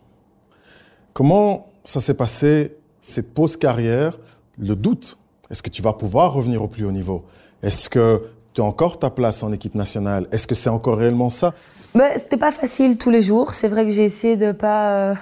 comment 1.14 1.68
ça 1.84 2.00
s'est 2.00 2.14
passé, 2.14 2.78
ces 3.00 3.24
pauses 3.24 3.58
carrière, 3.58 4.18
le 4.58 4.76
doute? 4.76 5.18
Est-ce 5.50 5.64
que 5.64 5.70
tu 5.70 5.82
vas 5.82 5.94
pouvoir 5.94 6.34
revenir 6.34 6.62
au 6.64 6.68
plus 6.68 6.86
haut 6.86 6.92
niveau? 6.92 7.26
Est-ce 7.64 7.90
que 7.90 8.24
tu 8.54 8.62
as 8.62 8.64
encore 8.64 9.00
ta 9.00 9.10
place 9.10 9.44
en 9.44 9.52
équipe 9.52 9.76
nationale? 9.76 10.28
Est-ce 10.32 10.48
que 10.48 10.56
c'est 10.56 10.70
encore 10.70 10.98
réellement 10.98 11.30
ça? 11.30 11.54
Mais 11.94 12.18
C'était 12.18 12.38
pas 12.38 12.52
facile 12.52 12.98
tous 12.98 13.10
les 13.10 13.22
jours. 13.22 13.54
C'est 13.54 13.68
vrai 13.68 13.86
que 13.86 13.92
j'ai 13.92 14.06
essayé 14.06 14.38
de 14.38 14.52
pas 14.52 15.12
euh, 15.12 15.16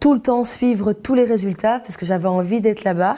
tout 0.00 0.14
le 0.14 0.20
temps 0.20 0.44
suivre 0.44 0.92
tous 0.92 1.14
les 1.14 1.24
résultats 1.24 1.80
parce 1.80 1.96
que 1.96 2.06
j'avais 2.06 2.28
envie 2.28 2.60
d'être 2.60 2.84
là-bas. 2.84 3.16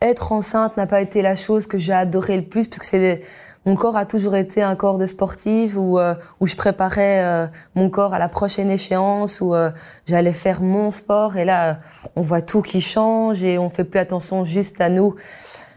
Être 0.00 0.32
enceinte 0.32 0.76
n'a 0.76 0.86
pas 0.86 1.00
été 1.00 1.22
la 1.22 1.36
chose 1.36 1.66
que 1.66 1.78
j'ai 1.78 1.92
adoré 1.92 2.36
le 2.36 2.42
plus 2.42 2.68
parce 2.68 2.78
que 2.78 2.86
c'est 2.86 3.20
mon 3.64 3.76
corps 3.76 3.96
a 3.96 4.06
toujours 4.06 4.34
été 4.34 4.60
un 4.60 4.74
corps 4.74 4.98
de 4.98 5.06
sportive 5.06 5.78
où, 5.78 5.98
euh, 5.98 6.14
où 6.40 6.48
je 6.48 6.56
préparais 6.56 7.24
euh, 7.24 7.46
mon 7.76 7.90
corps 7.90 8.12
à 8.12 8.18
la 8.18 8.28
prochaine 8.28 8.70
échéance, 8.70 9.40
où 9.40 9.54
euh, 9.54 9.70
j'allais 10.04 10.32
faire 10.32 10.62
mon 10.62 10.90
sport. 10.90 11.36
Et 11.36 11.44
là, 11.44 11.78
on 12.16 12.22
voit 12.22 12.40
tout 12.40 12.60
qui 12.60 12.80
change 12.80 13.44
et 13.44 13.58
on 13.58 13.70
fait 13.70 13.84
plus 13.84 14.00
attention 14.00 14.42
juste 14.42 14.80
à 14.80 14.88
nous. 14.88 15.14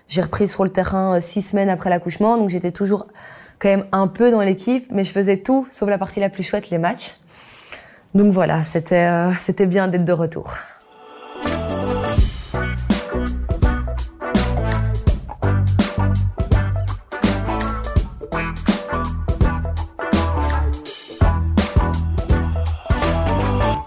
J'ai 0.07 0.21
repris 0.21 0.47
sur 0.47 0.63
le 0.63 0.71
terrain 0.71 1.19
six 1.21 1.43
semaines 1.43 1.69
après 1.69 1.91
l'accouchement, 1.91 2.37
donc 2.37 2.49
j'étais 2.49 2.71
toujours 2.71 3.05
quand 3.59 3.69
même 3.69 3.85
un 3.91 4.07
peu 4.07 4.31
dans 4.31 4.41
l'équipe, 4.41 4.91
mais 4.91 5.03
je 5.03 5.11
faisais 5.11 5.37
tout 5.37 5.67
sauf 5.69 5.87
la 5.87 5.97
partie 5.97 6.19
la 6.19 6.29
plus 6.29 6.43
chouette, 6.43 6.69
les 6.71 6.77
matchs. 6.77 7.15
Donc 8.15 8.31
voilà, 8.31 8.63
c'était 8.63 9.09
c'était 9.39 9.65
bien 9.65 9.89
d'être 9.89 10.05
de 10.05 10.13
retour. 10.13 10.53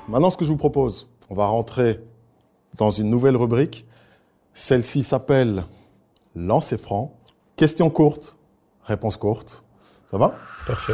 Maintenant, 0.08 0.28
ce 0.28 0.36
que 0.36 0.44
je 0.44 0.50
vous 0.50 0.58
propose, 0.58 1.08
on 1.30 1.34
va 1.34 1.46
rentrer 1.46 2.00
dans 2.76 2.90
une 2.90 3.08
nouvelle 3.08 3.36
rubrique. 3.36 3.86
Celle-ci 4.52 5.02
s'appelle 5.02 5.64
Lancer 6.34 6.76
franc. 6.76 7.14
Question 7.56 7.88
courte, 7.88 8.36
réponse 8.82 9.16
courte. 9.16 9.64
Ça 10.10 10.18
va? 10.18 10.34
Parfait. 10.66 10.92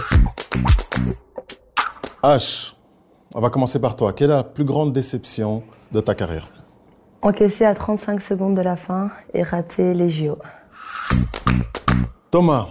H, 2.23 2.75
on 3.35 3.41
va 3.41 3.51
commencer 3.51 3.81
par 3.81 3.97
toi. 3.97 4.13
Quelle 4.13 4.31
est 4.31 4.35
la 4.35 4.45
plus 4.45 4.65
grande 4.65 4.93
déception 4.93 5.65
de 5.93 6.01
ta 6.01 6.15
carrière? 6.15 6.49
Encaisser 7.21 7.65
à 7.65 7.75
35 7.75 8.21
secondes 8.21 8.55
de 8.55 8.63
la 8.63 8.77
fin 8.77 9.11
et 9.33 9.43
rater 9.43 9.93
les 9.93 10.09
JO. 10.09 10.39
Thomas, 12.31 12.69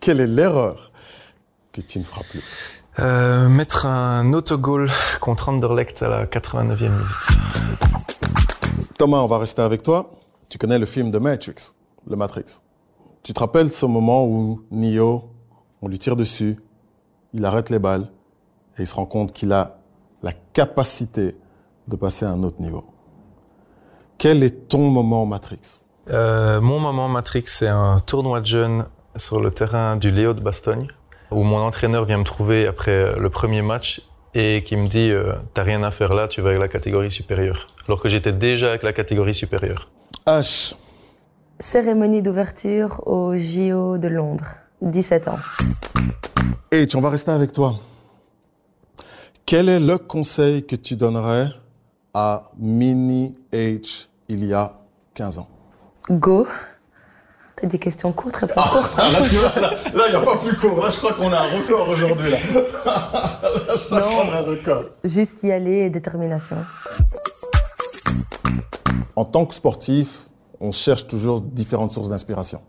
quelle 0.00 0.20
est 0.20 0.26
l'erreur 0.26 0.92
que 1.72 1.80
tu 1.80 1.98
ne 1.98 2.04
feras 2.04 2.22
plus? 2.30 2.84
Euh, 3.00 3.48
mettre 3.48 3.86
un 3.86 4.32
autogol 4.32 4.90
contre 5.20 5.48
Anderlecht 5.48 6.02
à 6.02 6.08
la 6.08 6.26
89e 6.26 6.90
minute. 6.90 7.06
Thomas, 8.98 9.18
on 9.18 9.26
va 9.26 9.38
rester 9.38 9.62
avec 9.62 9.82
toi. 9.82 10.10
Tu 10.48 10.58
connais 10.58 10.78
le 10.78 10.86
film 10.86 11.10
de 11.10 11.18
Matrix, 11.18 11.74
le 12.08 12.16
Matrix. 12.16 12.60
Tu 13.22 13.32
te 13.32 13.40
rappelles 13.40 13.70
ce 13.70 13.86
moment 13.86 14.24
où 14.26 14.62
Neo, 14.70 15.30
on 15.82 15.88
lui 15.88 15.98
tire 15.98 16.16
dessus, 16.16 16.56
il 17.32 17.44
arrête 17.44 17.70
les 17.70 17.78
balles 17.78 18.08
et 18.78 18.82
il 18.82 18.86
se 18.86 18.94
rend 18.94 19.06
compte 19.06 19.32
qu'il 19.32 19.52
a 19.52 19.77
la 20.22 20.32
capacité 20.52 21.36
de 21.86 21.96
passer 21.96 22.26
à 22.26 22.30
un 22.30 22.42
autre 22.42 22.60
niveau. 22.60 22.84
Quel 24.18 24.42
est 24.42 24.68
ton 24.68 24.90
moment 24.90 25.26
Matrix? 25.26 25.80
Euh, 26.10 26.60
Mon 26.60 26.80
moment 26.80 27.08
Matrix, 27.08 27.44
c'est 27.46 27.68
un 27.68 27.98
tournoi 28.00 28.40
de 28.40 28.46
jeunes 28.46 28.86
sur 29.16 29.40
le 29.40 29.50
terrain 29.50 29.96
du 29.96 30.10
Léo 30.10 30.34
de 30.34 30.40
Bastogne 30.40 30.88
où 31.30 31.42
mon 31.42 31.58
entraîneur 31.58 32.04
vient 32.04 32.18
me 32.18 32.24
trouver 32.24 32.66
après 32.66 33.18
le 33.18 33.30
premier 33.30 33.62
match 33.62 34.00
et 34.34 34.62
qui 34.64 34.76
me 34.76 34.88
dit 34.88 35.10
euh, 35.10 35.34
T'as 35.54 35.62
rien 35.62 35.82
à 35.82 35.90
faire 35.90 36.14
là, 36.14 36.28
tu 36.28 36.40
vas 36.40 36.50
avec 36.50 36.60
la 36.60 36.68
catégorie 36.68 37.10
supérieure. 37.10 37.68
Alors 37.86 38.00
que 38.00 38.08
j'étais 38.08 38.32
déjà 38.32 38.68
avec 38.70 38.82
la 38.82 38.92
catégorie 38.92 39.34
supérieure. 39.34 39.90
H. 40.26 40.74
Cérémonie 41.60 42.22
d'ouverture 42.22 43.02
au 43.06 43.34
JO 43.36 43.98
de 43.98 44.08
Londres, 44.08 44.54
17 44.82 45.28
ans. 45.28 45.38
H, 46.70 46.96
on 46.96 47.00
va 47.00 47.10
rester 47.10 47.30
avec 47.30 47.52
toi. 47.52 47.74
Quel 49.50 49.70
est 49.70 49.80
le 49.80 49.96
conseil 49.96 50.66
que 50.66 50.76
tu 50.76 50.94
donnerais 50.94 51.48
à 52.12 52.50
Mini 52.58 53.34
H 53.50 54.08
il 54.28 54.44
y 54.44 54.52
a 54.52 54.78
15 55.14 55.38
ans? 55.38 55.48
Go. 56.10 56.46
T'as 57.56 57.66
des 57.66 57.78
questions 57.78 58.12
courtes, 58.12 58.36
réponses 58.36 58.54
ah, 58.58 58.68
courtes. 58.68 58.96
Là, 59.94 60.04
il 60.06 60.10
n'y 60.10 60.16
a 60.16 60.20
pas 60.20 60.36
plus 60.36 60.54
court. 60.54 60.78
Là, 60.84 60.90
je 60.90 60.98
crois 60.98 61.14
qu'on 61.14 61.32
a 61.32 61.38
un 61.38 61.60
record 61.60 61.88
aujourd'hui. 61.88 62.30
Là. 62.30 62.36
je 62.52 63.86
crois 63.86 64.02
qu'on 64.02 64.30
a 64.30 64.36
un 64.36 64.42
record. 64.42 64.84
Juste 65.02 65.42
y 65.42 65.50
aller 65.50 65.78
et 65.78 65.88
détermination. 65.88 66.58
En 69.16 69.24
tant 69.24 69.46
que 69.46 69.54
sportif, 69.54 70.28
on 70.60 70.72
cherche 70.72 71.06
toujours 71.06 71.40
différentes 71.40 71.92
sources 71.92 72.10
d'inspiration. 72.10 72.60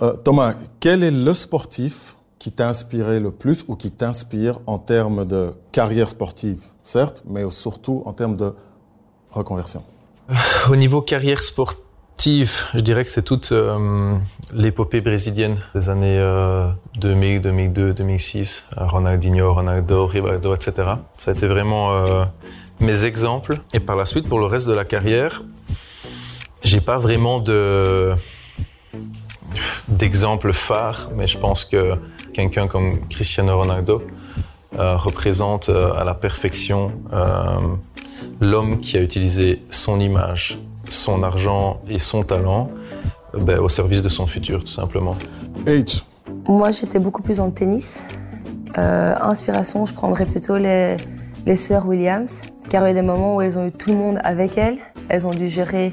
Euh, 0.00 0.12
Thomas, 0.12 0.54
quel 0.78 1.02
est 1.02 1.10
le 1.10 1.34
sportif 1.34 2.16
qui 2.44 2.52
t'a 2.52 2.68
inspiré 2.68 3.20
le 3.20 3.30
plus 3.30 3.64
ou 3.68 3.74
qui 3.74 3.90
t'inspire 3.90 4.60
en 4.66 4.78
termes 4.78 5.24
de 5.24 5.54
carrière 5.72 6.10
sportive, 6.10 6.60
certes, 6.82 7.22
mais 7.26 7.48
surtout 7.48 8.02
en 8.04 8.12
termes 8.12 8.36
de 8.36 8.52
reconversion? 9.30 9.82
Au 10.70 10.76
niveau 10.76 11.00
carrière 11.00 11.42
sportive, 11.42 12.52
je 12.74 12.80
dirais 12.80 13.02
que 13.02 13.08
c'est 13.08 13.22
toute 13.22 13.50
euh, 13.52 14.14
l'épopée 14.52 15.00
brésilienne 15.00 15.56
des 15.74 15.88
années 15.88 16.20
2000, 17.00 17.40
2002, 17.40 17.94
2006. 17.94 18.64
Ronaldinho, 18.76 19.54
Ronaldo, 19.54 20.06
Rivaldo, 20.06 20.54
etc. 20.54 20.96
Ça 21.16 21.30
a 21.30 21.32
été 21.32 21.46
vraiment 21.46 21.94
euh, 21.94 22.26
mes 22.78 23.06
exemples. 23.06 23.56
Et 23.72 23.80
par 23.80 23.96
la 23.96 24.04
suite, 24.04 24.28
pour 24.28 24.38
le 24.38 24.44
reste 24.44 24.68
de 24.68 24.74
la 24.74 24.84
carrière, 24.84 25.44
j'ai 26.62 26.82
pas 26.82 26.98
vraiment 26.98 27.40
de 27.40 28.12
d'exemple 29.88 30.52
phare, 30.52 31.10
mais 31.14 31.26
je 31.26 31.38
pense 31.38 31.64
que 31.64 31.96
quelqu'un 32.34 32.68
comme 32.68 33.00
Cristiano 33.08 33.56
Ronaldo 33.58 34.02
euh, 34.78 34.96
représente 34.96 35.70
à 35.70 36.04
la 36.04 36.14
perfection 36.14 36.92
l'homme 38.40 38.80
qui 38.80 38.96
a 38.98 39.00
utilisé 39.00 39.62
son 39.70 40.00
image 40.00 40.58
son 40.88 41.22
argent 41.22 41.80
et 41.88 41.98
son 41.98 42.22
talent 42.22 42.70
ben, 43.36 43.58
au 43.58 43.68
service 43.68 44.02
de 44.02 44.08
son 44.08 44.26
futur, 44.26 44.60
tout 44.60 44.70
simplement. 44.70 45.16
H. 45.66 46.04
Moi, 46.46 46.70
j'étais 46.70 46.98
beaucoup 46.98 47.22
plus 47.22 47.38
dans 47.38 47.46
le 47.46 47.52
tennis. 47.52 48.06
Euh, 48.78 49.14
inspiration, 49.20 49.86
je 49.86 49.94
prendrais 49.94 50.26
plutôt 50.26 50.56
les, 50.56 50.96
les 51.46 51.56
sœurs 51.56 51.86
Williams, 51.86 52.40
car 52.68 52.84
il 52.84 52.88
y 52.88 52.90
a 52.90 52.94
des 52.94 53.06
moments 53.06 53.36
où 53.36 53.40
elles 53.40 53.58
ont 53.58 53.66
eu 53.66 53.72
tout 53.72 53.90
le 53.90 53.96
monde 53.96 54.20
avec 54.24 54.58
elles. 54.58 54.78
Elles 55.08 55.26
ont 55.26 55.30
dû 55.30 55.48
gérer 55.48 55.92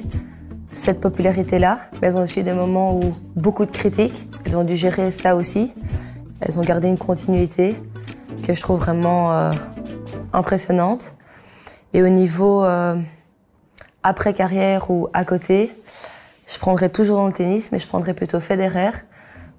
cette 0.70 1.00
popularité-là, 1.00 1.80
mais 2.00 2.08
elles 2.08 2.16
ont 2.16 2.22
aussi 2.22 2.42
des 2.42 2.54
moments 2.54 2.96
où 2.96 3.14
beaucoup 3.36 3.66
de 3.66 3.70
critiques. 3.70 4.28
Elles 4.44 4.56
ont 4.56 4.64
dû 4.64 4.76
gérer 4.76 5.10
ça 5.10 5.36
aussi. 5.36 5.74
Elles 6.44 6.58
ont 6.58 6.62
gardé 6.62 6.88
une 6.88 6.98
continuité 6.98 7.76
que 8.44 8.52
je 8.52 8.60
trouve 8.60 8.80
vraiment 8.80 9.32
euh, 9.32 9.52
impressionnante. 10.32 11.14
Et 11.92 12.02
au 12.02 12.08
niveau 12.08 12.64
euh, 12.64 12.96
après 14.02 14.34
carrière 14.34 14.90
ou 14.90 15.08
à 15.12 15.24
côté, 15.24 15.70
je 16.46 16.58
prendrais 16.58 16.88
toujours 16.88 17.18
dans 17.18 17.28
le 17.28 17.32
tennis, 17.32 17.70
mais 17.70 17.78
je 17.78 17.86
prendrais 17.86 18.14
plutôt 18.14 18.40
Federer 18.40 18.90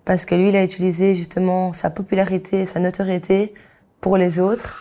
parce 0.03 0.25
que 0.25 0.35
lui, 0.35 0.49
il 0.49 0.55
a 0.57 0.63
utilisé 0.63 1.15
justement 1.15 1.71
sa 1.71 1.89
popularité, 1.89 2.65
sa 2.65 2.81
notoriété 2.81 3.53
pour 4.01 4.17
les 4.17 4.39
autres. 4.39 4.77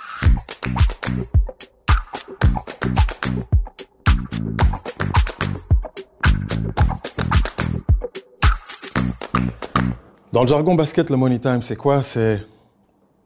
Dans 10.33 10.43
le 10.43 10.49
jargon 10.49 10.75
basket, 10.75 11.11
le 11.11 11.17
money 11.17 11.39
time, 11.39 11.61
c'est 11.61 11.77
quoi? 11.77 12.03
C'est 12.03 12.47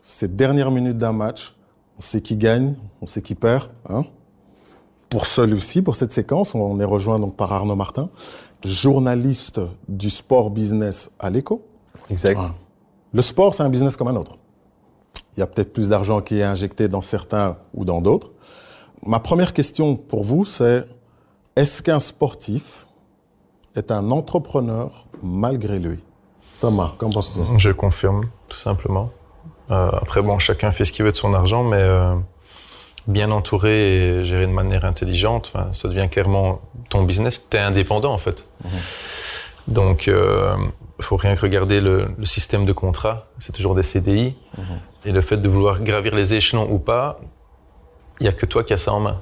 ces 0.01 0.29
dernières 0.29 0.71
minutes 0.71 0.99
d'un 0.99 1.13
match. 1.13 1.55
On 1.99 2.03
sait 2.03 2.21
qui 2.21 2.37
gagne, 2.37 2.75
on 3.01 3.07
sait 3.07 3.23
qui 3.23 3.35
perd. 3.35 3.71
Hein 3.89 4.05
pour 5.09 5.27
celui-ci, 5.27 5.83
pour 5.83 5.95
cette 5.95 6.13
séquence, 6.13 6.55
on 6.55 6.81
est 6.81 6.85
rejoint 6.85 7.19
donc 7.19 7.37
par 7.37 7.53
Arnaud 7.53 7.77
Martin, 7.77 8.09
journaliste 8.65 9.61
du 9.89 10.11
sport 10.11 10.51
business 10.51 11.11
à 11.19 11.31
l'écho. 11.31 11.65
Exact. 12.11 12.41
Le 13.13 13.23
sport, 13.23 13.55
c'est 13.55 13.63
un 13.63 13.71
business 13.71 13.97
comme 13.97 14.09
un 14.09 14.17
autre. 14.17 14.37
Il 15.37 15.41
y 15.41 15.43
a 15.43 15.47
peut-être 15.47 15.73
plus 15.73 15.89
d'argent 15.89 16.21
qui 16.21 16.39
est 16.39 16.43
injecté 16.43 16.89
dans 16.89 17.01
certains 17.01 17.57
ou 17.75 17.85
dans 17.85 18.01
d'autres. 18.01 18.33
Ma 19.07 19.21
première 19.21 19.53
question 19.53 19.97
pour 19.97 20.25
vous, 20.25 20.45
c'est 20.45 20.85
est-ce 21.55 21.83
qu'un 21.83 22.01
sportif 22.01 22.87
est 23.75 23.91
un 23.91 24.11
entrepreneur 24.11 25.07
malgré 25.23 25.79
lui? 25.79 26.01
Thomas, 26.61 26.95
qu'en 26.99 27.11
penses-tu? 27.11 27.41
Je 27.59 27.71
confirme, 27.71 28.25
tout 28.49 28.59
simplement. 28.59 29.11
Euh, 29.71 29.91
après, 29.93 30.23
bon, 30.23 30.39
chacun 30.39 30.71
fait 30.71 30.85
ce 30.85 30.93
qu'il 30.93 31.05
veut 31.05 31.11
de 31.11 31.17
son 31.17 31.35
argent, 31.35 31.65
mais 31.65 31.77
euh, 31.79 32.15
bien 33.07 33.31
entouré 33.31 34.19
et 34.21 34.25
géré 34.25 34.47
de 34.47 34.53
manière 34.53 34.85
intelligente, 34.85 35.53
ça 35.73 35.89
devient 35.89 36.09
clairement 36.11 36.61
ton 36.89 37.03
business. 37.03 37.47
Tu 37.51 37.57
es 37.57 37.61
indépendant 37.61 38.13
en 38.13 38.19
fait. 38.19 38.47
Mhm. 38.65 38.71
Donc, 39.69 40.07
il 40.07 41.05
faut 41.05 41.17
rien 41.17 41.35
que 41.35 41.41
regarder 41.41 41.81
le, 41.81 42.09
système 42.23 42.65
de 42.65 42.73
contrat. 42.73 43.27
C'est 43.39 43.53
toujours 43.53 43.75
des 43.75 43.83
CDI. 43.83 44.37
Mhm. 44.57 44.65
Et 45.05 45.13
le 45.13 45.21
fait 45.21 45.37
de 45.37 45.49
vouloir 45.49 45.83
gravir 45.83 46.15
les 46.15 46.35
échelons 46.35 46.69
ou 46.71 46.79
pas, 46.79 47.21
il 48.21 48.25
n'y 48.25 48.29
a 48.29 48.33
que 48.33 48.47
toi 48.47 48.65
qui 48.65 48.73
as 48.73 48.79
ça 48.79 48.93
en 48.93 49.01
main. 49.01 49.21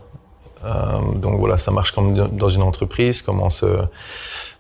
Euh, 0.65 1.13
donc 1.15 1.39
voilà, 1.39 1.57
ça 1.57 1.71
marche 1.71 1.93
comme 1.93 2.15
dans 2.15 2.49
une 2.49 2.63
entreprise, 2.63 3.23
commence 3.23 3.63
euh, 3.63 3.83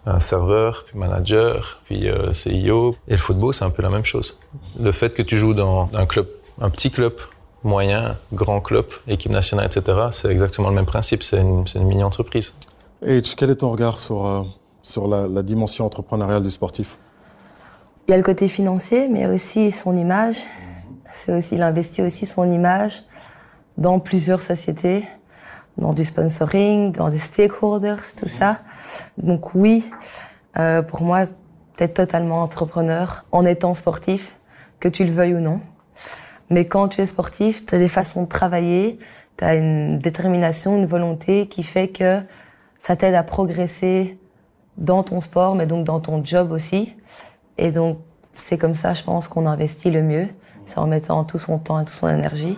un 0.06 0.20
serveur, 0.20 0.84
puis 0.86 0.98
manager, 0.98 1.80
puis 1.84 2.08
euh, 2.08 2.32
CIO. 2.32 2.96
Et 3.08 3.12
le 3.12 3.16
football, 3.16 3.54
c'est 3.54 3.64
un 3.64 3.70
peu 3.70 3.82
la 3.82 3.90
même 3.90 4.04
chose. 4.04 4.38
Le 4.78 4.92
fait 4.92 5.10
que 5.10 5.22
tu 5.22 5.36
joues 5.36 5.54
dans 5.54 5.88
un 5.94 6.06
club, 6.06 6.28
un 6.60 6.70
petit 6.70 6.90
club, 6.90 7.14
moyen, 7.62 8.16
grand 8.32 8.60
club, 8.60 8.86
équipe 9.08 9.32
nationale, 9.32 9.66
etc., 9.66 10.08
c'est 10.12 10.28
exactement 10.28 10.68
le 10.68 10.74
même 10.74 10.86
principe. 10.86 11.22
C'est 11.22 11.40
une, 11.40 11.64
une 11.74 11.84
mini-entreprise. 11.84 12.54
Et 13.04 13.22
quel 13.36 13.50
est 13.50 13.56
ton 13.56 13.70
regard 13.70 13.98
sur, 13.98 14.46
sur 14.82 15.08
la, 15.08 15.26
la 15.26 15.42
dimension 15.42 15.86
entrepreneuriale 15.86 16.42
du 16.42 16.50
sportif? 16.50 16.98
Il 18.06 18.10
y 18.10 18.14
a 18.14 18.18
le 18.18 18.22
côté 18.22 18.48
financier, 18.48 19.08
mais 19.08 19.26
aussi 19.26 19.72
son 19.72 19.96
image. 19.96 20.36
C'est 21.12 21.32
aussi, 21.34 21.54
il 21.54 21.62
investit 21.62 22.02
aussi 22.02 22.26
son 22.26 22.50
image 22.52 23.02
dans 23.78 23.98
plusieurs 23.98 24.42
sociétés 24.42 25.04
dans 25.78 25.92
du 25.92 26.04
sponsoring, 26.04 26.92
dans 26.92 27.08
des 27.08 27.18
stakeholders, 27.18 28.02
tout 28.16 28.28
ça. 28.28 28.60
Donc 29.18 29.54
oui, 29.54 29.90
euh, 30.58 30.82
pour 30.82 31.02
moi, 31.02 31.22
être 31.78 31.94
totalement 31.94 32.42
entrepreneur 32.42 33.24
en 33.32 33.44
étant 33.44 33.74
sportif, 33.74 34.36
que 34.80 34.88
tu 34.88 35.04
le 35.04 35.12
veuilles 35.12 35.34
ou 35.34 35.40
non. 35.40 35.60
Mais 36.50 36.66
quand 36.66 36.88
tu 36.88 37.00
es 37.00 37.06
sportif, 37.06 37.66
tu 37.66 37.74
as 37.74 37.78
des 37.78 37.88
façons 37.88 38.24
de 38.24 38.28
travailler, 38.28 38.98
tu 39.36 39.44
as 39.44 39.54
une 39.54 39.98
détermination, 39.98 40.76
une 40.76 40.86
volonté 40.86 41.46
qui 41.46 41.62
fait 41.62 41.88
que 41.88 42.20
ça 42.78 42.96
t'aide 42.96 43.14
à 43.14 43.22
progresser 43.22 44.18
dans 44.76 45.02
ton 45.02 45.20
sport, 45.20 45.54
mais 45.54 45.66
donc 45.66 45.84
dans 45.84 46.00
ton 46.00 46.24
job 46.24 46.52
aussi. 46.52 46.94
Et 47.58 47.72
donc, 47.72 47.98
c'est 48.32 48.58
comme 48.58 48.74
ça, 48.74 48.94
je 48.94 49.02
pense, 49.02 49.28
qu'on 49.28 49.46
investit 49.46 49.90
le 49.90 50.02
mieux. 50.02 50.28
C'est 50.66 50.78
en 50.78 50.86
mettant 50.86 51.24
tout 51.24 51.38
son 51.38 51.58
temps 51.58 51.80
et 51.80 51.84
toute 51.84 51.94
son 51.94 52.08
énergie. 52.08 52.56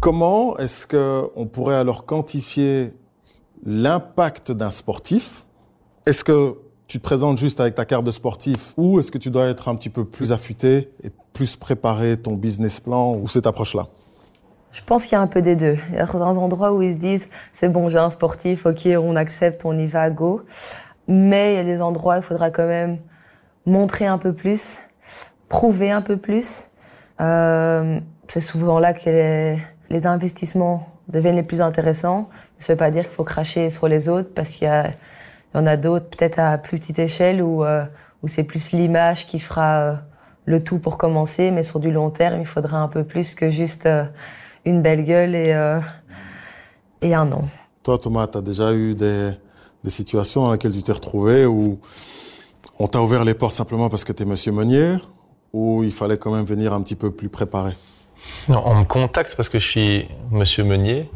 Comment 0.00 0.56
est-ce 0.56 0.86
qu'on 0.86 1.44
pourrait 1.44 1.76
alors 1.76 2.06
quantifier 2.06 2.94
l'impact 3.66 4.50
d'un 4.50 4.70
sportif? 4.70 5.44
Est-ce 6.06 6.24
que 6.24 6.56
tu 6.86 6.98
te 6.98 7.02
présentes 7.02 7.36
juste 7.36 7.60
avec 7.60 7.74
ta 7.74 7.84
carte 7.84 8.04
de 8.04 8.10
sportif 8.10 8.72
ou 8.78 8.98
est-ce 8.98 9.10
que 9.10 9.18
tu 9.18 9.30
dois 9.30 9.48
être 9.48 9.68
un 9.68 9.74
petit 9.74 9.90
peu 9.90 10.06
plus 10.06 10.32
affûté 10.32 10.90
et 11.04 11.10
plus 11.34 11.54
préparer 11.54 12.16
ton 12.16 12.32
business 12.32 12.80
plan 12.80 13.14
ou 13.14 13.28
cette 13.28 13.46
approche-là? 13.46 13.88
Je 14.72 14.80
pense 14.82 15.04
qu'il 15.04 15.12
y 15.12 15.16
a 15.16 15.20
un 15.20 15.26
peu 15.26 15.42
des 15.42 15.54
deux. 15.54 15.76
Il 15.90 15.96
y 15.96 15.98
a 15.98 16.06
certains 16.06 16.38
endroits 16.38 16.72
où 16.72 16.80
ils 16.80 16.94
se 16.94 16.98
disent 16.98 17.28
c'est 17.52 17.68
bon, 17.68 17.90
j'ai 17.90 17.98
un 17.98 18.08
sportif, 18.08 18.64
ok, 18.64 18.88
on 18.98 19.16
accepte, 19.16 19.66
on 19.66 19.76
y 19.76 19.86
va, 19.86 20.08
go. 20.08 20.40
Mais 21.08 21.52
il 21.52 21.56
y 21.56 21.60
a 21.60 21.64
des 21.64 21.82
endroits 21.82 22.14
où 22.14 22.20
il 22.20 22.22
faudra 22.22 22.50
quand 22.50 22.66
même 22.66 23.00
montrer 23.66 24.06
un 24.06 24.16
peu 24.16 24.32
plus, 24.32 24.78
prouver 25.50 25.90
un 25.90 26.00
peu 26.00 26.16
plus. 26.16 26.68
Euh, 27.20 28.00
c'est 28.28 28.40
souvent 28.40 28.78
là 28.78 28.94
que 28.94 29.10
les, 29.10 29.58
les 29.90 30.06
investissements 30.06 30.86
deviennent 31.08 31.36
les 31.36 31.42
plus 31.42 31.60
intéressants. 31.60 32.28
Ça 32.58 32.72
ne 32.72 32.76
veut 32.76 32.78
pas 32.78 32.90
dire 32.90 33.02
qu'il 33.02 33.12
faut 33.12 33.24
cracher 33.24 33.70
sur 33.70 33.88
les 33.88 34.08
autres 34.08 34.30
parce 34.34 34.52
qu'il 34.52 34.68
y, 34.68 35.58
en 35.58 35.66
a 35.66 35.76
d'autres 35.76 36.06
peut-être 36.06 36.38
à 36.38 36.56
plus 36.58 36.78
petite 36.78 37.00
échelle 37.00 37.42
où, 37.42 37.64
euh, 37.64 37.84
où 38.22 38.28
c'est 38.28 38.44
plus 38.44 38.70
l'image 38.72 39.26
qui 39.26 39.40
fera 39.40 39.80
euh, 39.80 39.94
le 40.44 40.62
tout 40.62 40.78
pour 40.78 40.96
commencer, 40.96 41.50
mais 41.50 41.64
sur 41.64 41.80
du 41.80 41.90
long 41.90 42.10
terme, 42.10 42.40
il 42.40 42.46
faudra 42.46 42.78
un 42.78 42.88
peu 42.88 43.04
plus 43.04 43.34
que 43.34 43.50
juste 43.50 43.86
euh, 43.86 44.04
une 44.64 44.80
belle 44.80 45.04
gueule 45.04 45.34
et, 45.34 45.80
et 47.00 47.14
un 47.14 47.24
nom. 47.24 47.42
Toi, 47.82 47.98
Thomas, 47.98 48.26
tu 48.26 48.38
as 48.38 48.42
déjà 48.42 48.74
eu 48.74 48.94
des, 48.94 49.30
des, 49.82 49.90
situations 49.90 50.42
dans 50.42 50.52
lesquelles 50.52 50.74
tu 50.74 50.82
t'es 50.82 50.92
retrouvé 50.92 51.46
où 51.46 51.78
on 52.78 52.86
t'a 52.86 53.00
ouvert 53.00 53.24
les 53.24 53.32
portes 53.32 53.54
simplement 53.54 53.88
parce 53.88 54.04
que 54.04 54.12
tu 54.12 54.22
es 54.22 54.26
monsieur 54.26 54.52
Meunier 54.52 54.96
ou 55.54 55.82
il 55.82 55.92
fallait 55.92 56.18
quand 56.18 56.30
même 56.30 56.44
venir 56.44 56.74
un 56.74 56.82
petit 56.82 56.94
peu 56.94 57.10
plus 57.10 57.30
préparé? 57.30 57.72
On 58.48 58.74
me 58.74 58.84
contacte 58.84 59.34
parce 59.36 59.48
que 59.48 59.58
je 59.58 59.66
suis 59.66 60.08
monsieur 60.30 60.64
Meunier. 60.64 61.08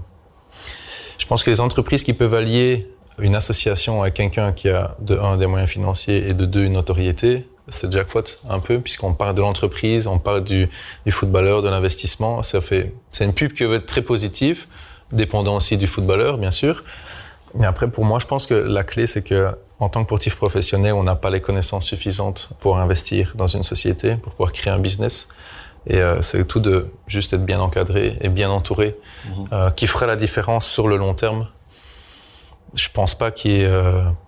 Je 1.19 1.27
pense 1.27 1.43
que 1.43 1.51
les 1.51 1.61
entreprises 1.61 2.05
qui 2.05 2.13
peuvent 2.13 2.35
allier 2.35 2.89
une 3.19 3.35
association 3.35 4.03
à 4.03 4.11
quelqu'un 4.11 4.53
qui 4.53 4.69
a 4.69 4.97
de 5.01 5.17
un 5.19 5.37
des 5.37 5.47
moyens 5.47 5.71
financiers 5.71 6.29
et 6.29 6.35
de 6.35 6.47
deux 6.47 6.65
une 6.65 6.73
notoriété, 6.73 7.47
c'est 7.69 7.91
jackpot 7.91 8.25
un 8.49 8.59
peu 8.59 8.81
puisqu'on 8.81 9.15
parle 9.15 9.35
de 9.35 9.41
l'entreprise, 9.41 10.07
on 10.07 10.19
parle 10.19 10.45
du, 10.45 10.69
footballeur, 11.09 11.63
de 11.63 11.69
l'investissement. 11.69 12.43
Ça 12.43 12.61
fait, 12.61 12.93
c'est 13.09 13.25
une 13.25 13.33
pub 13.33 13.53
qui 13.53 13.65
va 13.65 13.77
être 13.77 13.87
très 13.87 14.03
positive, 14.03 14.67
dépendant 15.13 15.57
aussi 15.57 15.77
du 15.77 15.87
footballeur 15.87 16.39
bien 16.39 16.51
sûr. 16.51 16.85
Mais 17.55 17.67
après, 17.67 17.89
pour 17.89 18.05
moi, 18.05 18.19
je 18.19 18.27
pense 18.27 18.47
que 18.47 18.55
la 18.55 18.83
clé, 18.83 19.07
c'est 19.07 19.23
que 19.23 19.53
en 19.79 19.89
tant 19.89 20.01
que 20.01 20.09
sportif 20.09 20.35
professionnel, 20.37 20.93
on 20.93 21.05
n'a 21.05 21.15
pas 21.15 21.31
les 21.31 21.41
connaissances 21.41 21.87
suffisantes 21.87 22.51
pour 22.61 22.79
investir 22.79 23.33
dans 23.37 23.47
une 23.47 23.63
société, 23.63 24.17
pour 24.17 24.33
pouvoir 24.33 24.53
créer 24.53 24.73
un 24.73 24.79
business. 24.79 25.29
Et 25.87 25.97
euh, 25.97 26.23
c'est 26.23 26.47
tout 26.47 26.61
de 26.61 26.89
juste 27.07 27.33
être 27.33 27.45
bien 27.45 27.61
encadré 27.61 28.17
et 28.21 28.29
bien 28.29 28.51
entouré 28.51 28.97
mhm. 29.27 29.49
euh, 29.53 29.71
qui 29.71 29.87
ferait 29.87 30.07
la 30.07 30.17
différence 30.17 30.67
sur 30.67 30.89
le 30.89 30.97
long 30.97 31.15
terme. 31.15 31.49
Je 32.75 32.89
pense 32.89 33.15
pas 33.15 33.31
qu'il 33.31 33.53
y 33.53 33.61
ait 33.63 33.71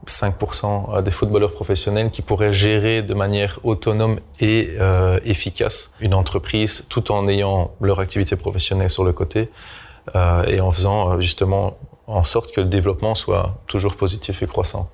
5% 0.06 0.98
euh, 0.98 1.02
des 1.02 1.10
footballeurs 1.10 1.52
professionnels 1.52 2.10
qui 2.10 2.22
pourraient 2.22 2.52
gérer 2.52 3.02
de 3.02 3.14
manière 3.14 3.58
autonome 3.64 4.20
et 4.40 4.76
efficace 5.24 5.92
une 6.00 6.14
entreprise 6.14 6.84
tout 6.88 7.10
en 7.10 7.26
ayant 7.28 7.72
leur 7.80 8.00
activité 8.00 8.36
professionnelle 8.36 8.90
sur 8.90 9.04
le 9.04 9.12
côté 9.12 9.48
et 10.14 10.60
en 10.60 10.70
faisant 10.70 11.20
justement 11.20 11.78
en 12.06 12.22
sorte 12.22 12.52
que 12.52 12.60
le 12.60 12.68
développement 12.68 13.16
soit 13.16 13.58
toujours 13.66 13.96
positif 13.96 14.42
et 14.42 14.46
croissant. 14.46 14.88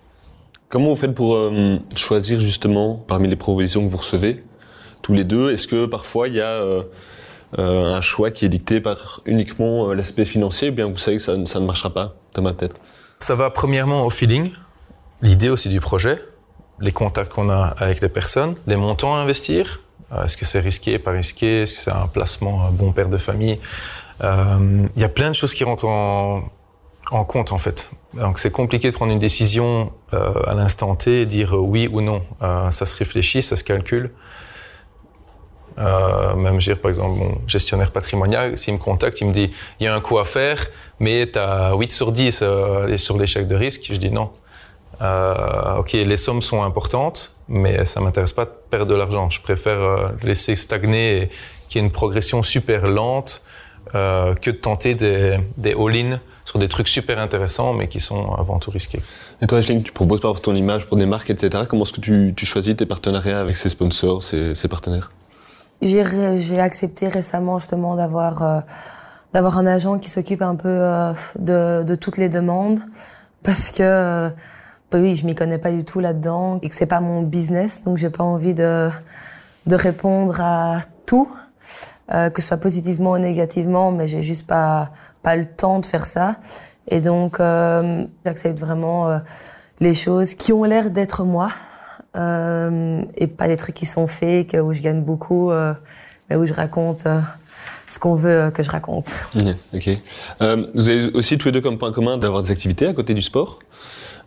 Comment 0.71 0.89
vous 0.89 0.97
faites 0.97 1.15
pour 1.15 1.37
choisir 1.95 2.41
justement 2.41 2.95
parmi 2.95 3.29
les 3.29 3.37
propositions 3.37 3.85
que 3.85 3.91
vous 3.91 3.99
recevez 3.99 4.43
tous 5.03 5.13
les 5.13 5.25
deux. 5.25 5.53
Est-ce 5.53 5.67
que 5.67 5.87
parfois 5.87 6.29
il 6.29 6.35
y 6.35 6.41
a 6.41 6.47
euh, 6.47 6.83
euh, 7.59 7.95
un 7.95 8.01
choix 8.01 8.31
qui 8.31 8.47
est 8.47 8.49
dicté 8.49 8.81
par 8.81 9.21
uniquement 9.27 9.91
euh, 9.91 9.95
l'aspect 9.95 10.25
financier, 10.25 10.71
ou 10.71 10.73
bien 10.73 10.87
vous 10.87 10.99
savez 10.99 11.19
que 11.19 11.23
ça, 11.23 11.37
ne 11.37 11.67
marchera 11.67 11.91
pas, 11.91 12.15
Thomas 12.33 12.53
peut-être 12.53 12.77
Ça 13.21 13.35
va 13.35 13.51
premièrement 13.51 14.07
au 14.07 14.11
feeling, 14.11 14.53
l'idée 15.21 15.51
aussi 15.51 15.69
du 15.69 15.81
projet, 15.81 16.23
les 16.81 16.93
contacts 16.93 17.33
qu'on 17.33 17.51
a 17.51 17.75
avec 17.79 18.01
les 18.01 18.09
personnes, 18.09 18.55
les 18.67 18.77
montants 18.77 19.15
à 19.15 19.19
investir. 19.19 19.81
Est-ce 20.25 20.37
que 20.37 20.45
c'est 20.45 20.61
risqué, 20.61 20.99
pas 20.99 21.13
risqué? 21.13 21.63
Est-ce 21.63 21.77
que 21.77 21.81
c'est 21.85 21.91
un 21.91 22.07
placement 22.07 22.67
un 22.67 22.71
bon 22.71 22.93
père 22.93 23.09
de 23.09 23.17
famille? 23.17 23.59
Il 24.23 25.01
y 25.01 25.05
a 25.05 25.09
plein 25.09 25.31
de 25.31 25.35
choses 25.35 25.55
qui 25.55 25.65
rentrent 25.65 25.87
en, 25.87 26.45
compte 27.25 27.51
en 27.51 27.59
fait. 27.59 27.91
Donc 28.13 28.39
c'est 28.39 28.51
compliqué 28.51 28.91
de 28.91 28.95
prendre 28.95 29.11
une 29.11 29.19
décision 29.19 29.91
à 30.13 30.53
l'instant 30.53 30.95
T 30.97 31.25
dire 31.25 31.55
oui 31.55 31.89
ou 31.91 32.03
non. 32.03 32.23
ça 32.71 32.85
se 32.85 32.95
réfléchit, 32.95 33.43
ça 33.43 33.57
se 33.57 33.65
calcule. 33.65 34.11
Euh, 35.83 36.35
même 36.35 36.59
dire 36.59 36.79
par 36.79 36.91
exemple 36.91 37.19
mon 37.19 37.41
gestionnaire 37.47 37.91
patrimonial, 37.91 38.57
s'il 38.57 38.75
me 38.75 38.79
contacte, 38.79 39.21
il 39.21 39.29
me 39.29 39.33
dit 39.33 39.51
il 39.81 39.85
y 39.85 39.87
a 39.87 39.95
un 39.95 40.01
coup 40.01 40.19
à 40.19 40.25
faire, 40.25 40.67
mais 41.01 41.29
tu 41.31 41.39
as 41.39 41.75
8 41.75 41.93
sur 41.93 42.13
10 42.13 42.41
euh, 42.43 42.97
sur 42.97 43.19
l'échec 43.19 43.47
de 43.49 43.55
risque. 43.55 43.87
Je 43.91 43.97
dis 43.97 44.11
non. 44.11 44.31
Euh, 45.01 45.77
ok, 45.79 45.93
les 45.93 46.17
sommes 46.17 46.43
sont 46.43 46.63
importantes, 46.63 47.35
mais 47.49 47.85
ça 47.85 48.01
m'intéresse 48.01 48.33
pas 48.33 48.45
de 48.45 48.53
perdre 48.71 48.87
de 48.87 48.95
l'argent. 48.95 49.31
Je 49.31 49.41
préfère 49.41 50.13
laisser 50.23 50.55
stagner 50.55 51.23
et 51.23 51.31
qu'il 51.69 51.81
y 51.81 51.85
ait 51.85 51.87
une 51.87 51.93
progression 51.93 52.43
super 52.43 52.87
lente 52.87 53.43
que 53.93 54.51
de 54.51 54.57
tenter 54.57 54.95
des, 54.95 55.39
all-in 55.73 56.21
sur 56.45 56.59
des 56.59 56.69
trucs 56.69 56.89
super 56.89 57.19
intéressants, 57.19 57.73
mais 57.73 57.89
qui 57.89 57.99
sont 57.99 58.33
avant 58.35 58.59
tout 58.59 58.71
risqués. 58.71 59.01
Et 59.41 59.47
toi, 59.47 59.59
Ashling, 59.59 59.83
tu 59.83 59.93
proposes 59.93 60.21
par 60.21 60.41
ton 60.41 60.55
image 60.55 60.87
pour 60.87 60.97
des 60.97 61.07
marques, 61.07 61.31
etc. 61.31 61.65
Comment 61.69 61.83
est-ce 61.83 61.93
que 61.93 62.01
tu, 62.01 62.47
choisis 62.47 62.77
tes 62.77 62.87
partenariats 62.87 63.41
avec 63.41 63.57
ces 63.57 63.71
sponsors, 63.71 64.23
ces 64.23 64.69
partenaires? 64.69 65.11
J'ai 65.83 66.61
accepté 66.61 67.09
récemment 67.09 67.59
justement 67.59 67.97
d'avoir 67.97 68.43
euh, 68.43 68.61
d'avoir 69.33 69.59
un 69.59 69.67
agent 69.67 69.99
qui 69.99 70.11
s'occupe 70.11 70.43
un 70.43 70.55
peu 70.55 70.69
euh, 70.69 71.13
de, 71.39 71.85
de, 71.85 71.95
toutes 71.95 72.19
les 72.19 72.29
demandes. 72.29 72.81
Parce 73.43 73.71
que 73.71 73.83
euh, 73.83 74.31
bah 74.91 74.99
oui, 75.01 75.17
je 75.17 75.27
m'y 75.27 75.35
connais 75.35 75.59
pas 75.59 75.71
du 75.73 75.85
tout 75.85 76.01
là-dedans 76.01 76.59
et 76.63 76.69
que 76.69 76.75
c'est 76.75 76.87
pas 76.87 77.01
mon 77.01 77.23
business, 77.23 77.83
donc 77.83 77.97
j'ai 77.97 78.11
pas 78.11 78.25
envie 78.25 78.55
de 78.55 78.89
de 79.67 79.77
répondre 79.77 80.41
à 80.41 80.81
tout, 81.07 81.29
que 82.09 82.43
ce 82.43 82.49
soit 82.49 82.57
positivement 82.57 83.13
ou 83.13 83.19
négativement, 83.19 83.93
mais 83.93 84.09
j'ai 84.09 84.21
juste 84.21 84.47
pas 84.47 84.91
pas 85.23 85.37
le 85.37 85.45
temps 85.45 85.79
de 85.79 85.87
faire 85.87 86.05
ça. 86.05 86.37
Et 86.89 87.01
donc 87.01 87.39
j'accepte 88.25 88.59
vraiment 88.59 89.19
les 89.81 89.95
choses 89.95 90.35
qui 90.35 90.53
ont 90.53 90.65
l'air 90.65 90.91
d'être 90.91 91.25
moi. 91.25 91.49
euh, 91.49 91.72
et 92.15 93.27
pas 93.27 93.49
des 93.49 93.57
trucs 93.57 93.75
qui 93.75 93.87
sont 93.87 94.07
faits, 94.07 94.55
où 94.55 94.73
je 94.73 94.83
gagne 94.83 95.03
beaucoup, 95.03 95.51
euh, 95.51 95.75
mais 96.29 96.37
où 96.37 96.45
je 96.45 96.53
raconte 96.53 97.07
euh, 97.07 97.21
ce 97.89 97.99
qu'on 97.99 98.15
veut 98.15 98.51
que 98.55 98.63
je 98.63 98.71
raconte. 98.71 99.07
ok. 99.75 99.91
vous 100.75 100.89
avez 100.89 101.13
aussi 101.13 101.39
tous 101.39 101.49
les 101.49 101.53
deux 101.53 101.61
comme 101.61 101.79
point 101.79 101.93
commun 101.93 102.19
d'avoir 102.19 102.43
des 102.43 102.51
activités 102.51 102.87
à 102.87 102.93
côté 102.93 103.15
du 103.15 103.23
sport. 103.23 103.61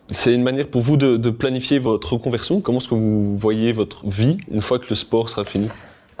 C'est 0.08 0.32
une 0.32 0.42
manière 0.42 0.68
pour 0.68 0.82
vous 0.82 0.96
de, 0.96 1.16
de 1.16 1.30
planifier 1.30 1.80
votre 1.80 2.12
reconversion. 2.12 2.60
Comment 2.60 2.78
est-ce 2.78 2.88
que 2.88 2.94
vous 2.94 3.36
voyez 3.36 3.72
votre 3.72 4.06
vie 4.06 4.38
une 4.52 4.60
fois 4.60 4.78
que 4.78 4.86
le 4.88 4.94
sport 4.94 5.28
sera 5.28 5.44
fini? 5.44 5.68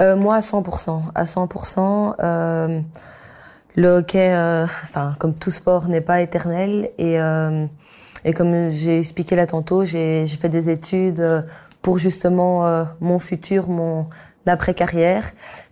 Moi, 0.00 0.34
à 0.34 0.40
100%. 0.40 1.02
À 1.14 1.24
100%. 1.24 2.84
le 3.76 3.88
hockey, 3.88 4.34
enfin, 4.64 5.14
comme 5.18 5.34
tout 5.34 5.52
sport, 5.52 5.88
n'est 5.88 6.00
pas 6.00 6.20
éternel 6.20 6.90
et 6.98 7.18
Et 8.26 8.34
comme 8.34 8.68
j'ai 8.68 8.98
expliqué 8.98 9.36
là 9.36 9.46
tantôt, 9.46 9.84
j'ai 9.84 10.26
fait 10.26 10.50
des 10.50 10.68
études 10.68 11.46
pour 11.80 11.96
justement 11.96 12.84
mon 13.00 13.18
futur, 13.18 13.68
mon 13.68 14.08
après-carrière. 14.46 15.24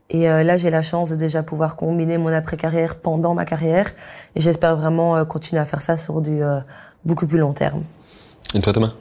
Et 0.09 0.23
là, 0.23 0.57
j'ai 0.57 0.71
la 0.71 0.81
chance 0.81 1.11
de 1.11 1.17
déjà 1.17 1.43
pouvoir 1.43 1.75
combiner 1.75 2.17
mon 2.17 2.29
après-carrière 2.29 2.97
pendant 3.01 3.35
ma 3.35 3.45
carrière. 3.45 3.91
Et 4.37 4.41
j'espère 4.41 4.77
vraiment 4.77 5.25
continuer 5.27 5.61
à 5.61 5.65
faire 5.65 5.81
ça 5.81 5.97
sur 5.97 6.23
du 6.23 6.41
beaucoup 7.05 7.27
plus 7.27 7.39
long 7.39 7.53
terme. 7.53 7.83
Et 8.55 8.61
toi, 8.61 8.73
Thomas? 8.73 8.93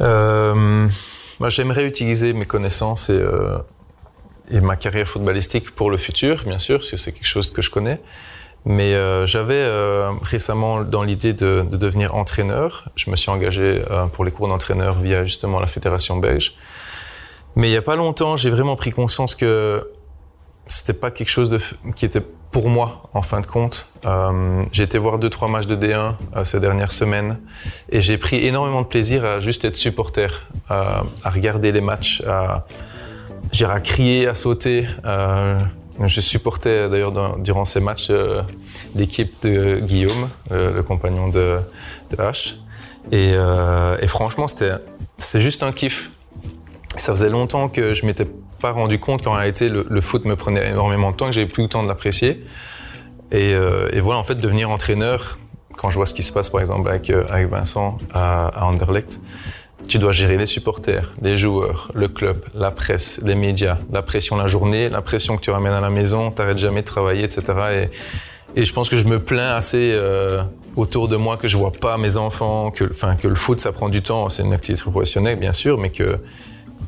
Euh, 0.00 0.88
moi, 1.40 1.48
J'aimerais 1.48 1.84
utiliser 1.84 2.32
mes 2.32 2.46
connaissances 2.46 3.10
et, 3.10 3.14
euh, 3.14 3.58
et, 4.50 4.60
ma 4.60 4.76
carrière 4.76 5.08
footballistique 5.08 5.74
pour 5.74 5.90
le 5.90 5.96
futur, 5.96 6.44
bien 6.44 6.58
sûr, 6.58 6.78
parce 6.78 6.90
que 6.90 6.96
c'est 6.96 7.12
quelque 7.12 7.26
chose 7.26 7.52
que 7.52 7.62
je 7.62 7.70
connais. 7.70 8.00
Mais 8.66 8.94
euh, 8.94 9.26
j'avais 9.26 9.54
euh, 9.54 10.10
récemment 10.22 10.84
dans 10.84 11.02
l'idée 11.02 11.34
de, 11.34 11.66
de, 11.70 11.76
devenir 11.76 12.14
entraîneur. 12.14 12.88
Je 12.96 13.10
me 13.10 13.16
suis 13.16 13.30
engagé 13.30 13.84
euh, 13.90 14.06
pour 14.06 14.24
les 14.24 14.30
cours 14.30 14.48
d'entraîneur 14.48 14.98
via 14.98 15.24
justement 15.24 15.60
la 15.60 15.66
fédération 15.66 16.16
belge. 16.16 16.54
Mais 17.56 17.68
il 17.68 17.70
n'y 17.72 17.76
a 17.76 17.82
pas 17.82 17.96
longtemps, 17.96 18.36
j'ai 18.36 18.50
vraiment 18.50 18.74
pris 18.74 18.90
conscience 18.90 19.34
que 19.34 19.86
c'était 20.66 20.94
pas 20.94 21.10
quelque 21.10 21.28
chose 21.28 21.56
qui 21.94 22.06
était 22.06 22.22
pour 22.50 22.70
moi, 22.70 23.02
en 23.12 23.20
fin 23.20 23.40
de 23.40 23.46
compte. 23.46 23.92
J'ai 24.72 24.84
été 24.84 24.96
voir 24.96 25.18
deux, 25.18 25.28
trois 25.28 25.48
matchs 25.48 25.66
de 25.66 25.76
D1 25.76 26.14
euh, 26.36 26.44
ces 26.44 26.58
dernières 26.58 26.92
semaines 26.92 27.38
et 27.90 28.00
j'ai 28.00 28.16
pris 28.16 28.46
énormément 28.46 28.80
de 28.80 28.86
plaisir 28.86 29.26
à 29.26 29.40
juste 29.40 29.64
être 29.66 29.76
supporter, 29.76 30.48
à 30.70 31.04
regarder 31.24 31.70
les 31.70 31.82
matchs, 31.82 32.22
à, 32.26 32.64
à 33.62 33.80
crier, 33.80 34.26
à 34.26 34.34
sauter. 34.34 34.86
Euh, 36.00 36.06
je 36.06 36.20
supportais 36.20 36.88
d'ailleurs 36.88 37.12
durant 37.38 37.64
ces 37.64 37.80
matchs 37.80 38.08
euh, 38.10 38.42
l'équipe 38.94 39.34
de 39.42 39.80
Guillaume, 39.80 40.28
le 40.50 40.82
compagnon 40.82 41.28
de, 41.28 41.58
H. 42.16 42.56
Et, 43.12 43.34
euh, 43.34 44.06
franchement, 44.06 44.46
c'était 44.46 45.40
juste 45.40 45.62
un 45.62 45.72
kiff. 45.72 46.10
Ça 46.96 47.12
faisait 47.12 47.30
longtemps 47.30 47.68
que 47.68 47.92
je 47.92 48.06
m'étais 48.06 48.26
pas 48.60 48.70
rendu 48.70 48.98
compte 48.98 49.22
qu'en 49.22 49.32
réalité 49.32 49.68
le, 49.68 50.00
foot 50.00 50.24
me 50.24 50.36
prenait 50.36 50.70
énormément 50.70 51.10
de 51.10 51.16
temps, 51.16 51.26
que 51.26 51.32
j'avais 51.32 51.46
plus 51.46 51.64
le 51.64 51.68
temps 51.68 51.82
de 51.82 51.88
l'apprécier. 51.88 52.44
Et, 53.30 53.52
euh, 53.52 53.90
voilà, 54.00 54.20
en 54.20 54.24
fait, 54.24 54.36
devenir 54.36 54.70
entraîneur, 54.70 55.38
quand 55.76 55.90
je 55.90 55.96
vois 55.96 56.06
ce 56.06 56.14
qui 56.14 56.22
se 56.22 56.32
passe 56.32 56.50
par 56.50 56.60
exemple 56.60 56.88
avec, 56.88 57.10
euh, 57.10 57.24
avec 57.28 57.48
Vincent 57.48 57.98
à, 58.12 58.46
à 58.48 58.64
Anderlecht, 58.66 59.20
tu 59.88 59.98
dois 59.98 60.12
gérer 60.12 60.36
les 60.36 60.46
supporters, 60.46 61.12
les 61.20 61.36
joueurs, 61.36 61.90
le 61.94 62.08
club, 62.08 62.36
la 62.54 62.70
presse, 62.70 63.20
les 63.24 63.34
médias, 63.34 63.78
la 63.92 64.02
pression 64.02 64.36
la 64.36 64.46
journée, 64.46 64.88
la 64.88 65.02
pression 65.02 65.36
que 65.36 65.42
tu 65.42 65.50
ramènes 65.50 65.72
à 65.72 65.80
la 65.80 65.90
maison, 65.90 66.30
t'arrêtes 66.30 66.58
jamais 66.58 66.82
de 66.82 66.86
travailler, 66.86 67.24
etc. 67.24 67.88
Et, 68.56 68.64
je 68.64 68.72
pense 68.72 68.88
que 68.88 68.96
je 68.96 69.06
me 69.06 69.18
plains 69.18 69.54
assez 69.56 69.90
euh, 69.92 70.42
autour 70.76 71.08
de 71.08 71.16
moi 71.16 71.36
que 71.36 71.48
je 71.48 71.56
vois 71.56 71.72
pas 71.72 71.96
mes 71.98 72.16
enfants, 72.16 72.70
que, 72.70 72.84
le 72.84 73.34
foot 73.34 73.60
ça 73.60 73.72
prend 73.72 73.88
du 73.88 74.00
temps, 74.00 74.28
c'est 74.28 74.44
une 74.44 74.54
activité 74.54 74.88
professionnelle 74.88 75.38
bien 75.38 75.52
sûr, 75.52 75.76
mais 75.76 75.90
que 75.90 76.18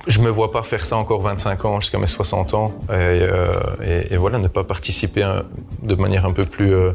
je 0.06 0.20
me 0.20 0.30
vois 0.30 0.52
pas 0.52 0.62
faire 0.62 0.84
ça 0.84 0.96
encore 0.96 1.22
25 1.22 1.64
ans 1.64 1.80
jusqu'à 1.80 1.98
mes 1.98 2.06
60 2.06 2.54
ans 2.54 2.72
et, 2.88 2.92
euh, 2.92 3.52
et, 4.10 4.16
voilà 4.16 4.38
ne 4.38 4.48
pas 4.48 4.62
participer 4.62 5.22
hein, 5.22 5.42
de 5.82 5.94
manière 5.94 6.26
un 6.26 6.32
peu 6.32 6.44
plus 6.44 6.74
euh, 6.74 6.92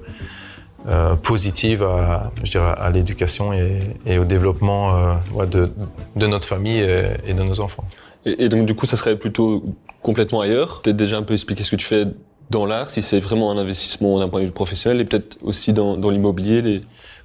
euh, 0.88 1.16
positive 1.16 1.84
à, 1.84 2.32
je 2.44 2.50
dirais, 2.50 2.74
à 2.76 2.90
l'éducation 2.90 3.54
et, 3.54 3.80
et, 4.08 4.18
au 4.18 4.26
développement 4.26 4.96
euh, 4.96 5.14
ouais, 5.32 5.46
de, 5.46 5.72
de, 6.16 6.26
notre 6.26 6.48
famille 6.48 6.80
et, 6.80 7.06
et, 7.28 7.36
de 7.36 7.44
nos 7.44 7.60
enfants. 7.60 7.84
Et, 8.26 8.50
donc 8.50 8.66
du 8.66 8.74
coup 8.74 8.88
ça 8.88 8.98
serait 8.98 9.16
plutôt 9.16 9.64
complètement 10.02 10.42
ailleurs. 10.42 10.82
Peut-être 10.82 10.98
déjà 10.98 11.18
un 11.18 11.22
peu 11.22 11.34
expliquer 11.34 11.64
ce 11.64 11.70
que 11.70 11.76
tu 11.76 11.86
fais 11.86 12.08
dans 12.50 12.66
l'art, 12.66 12.90
si 12.90 13.04
c'est 13.04 13.20
vraiment 13.20 13.52
un 13.52 13.60
investissement 13.60 14.18
d'un 14.18 14.28
point 14.28 14.40
de 14.40 14.46
vue 14.48 14.52
professionnel 14.52 15.00
et 15.02 15.06
peut-être 15.06 15.38
aussi 15.44 15.72
dans, 15.72 15.98
dans 15.98 16.10
l'immobilier. 16.10 16.64
Les... 16.64 16.82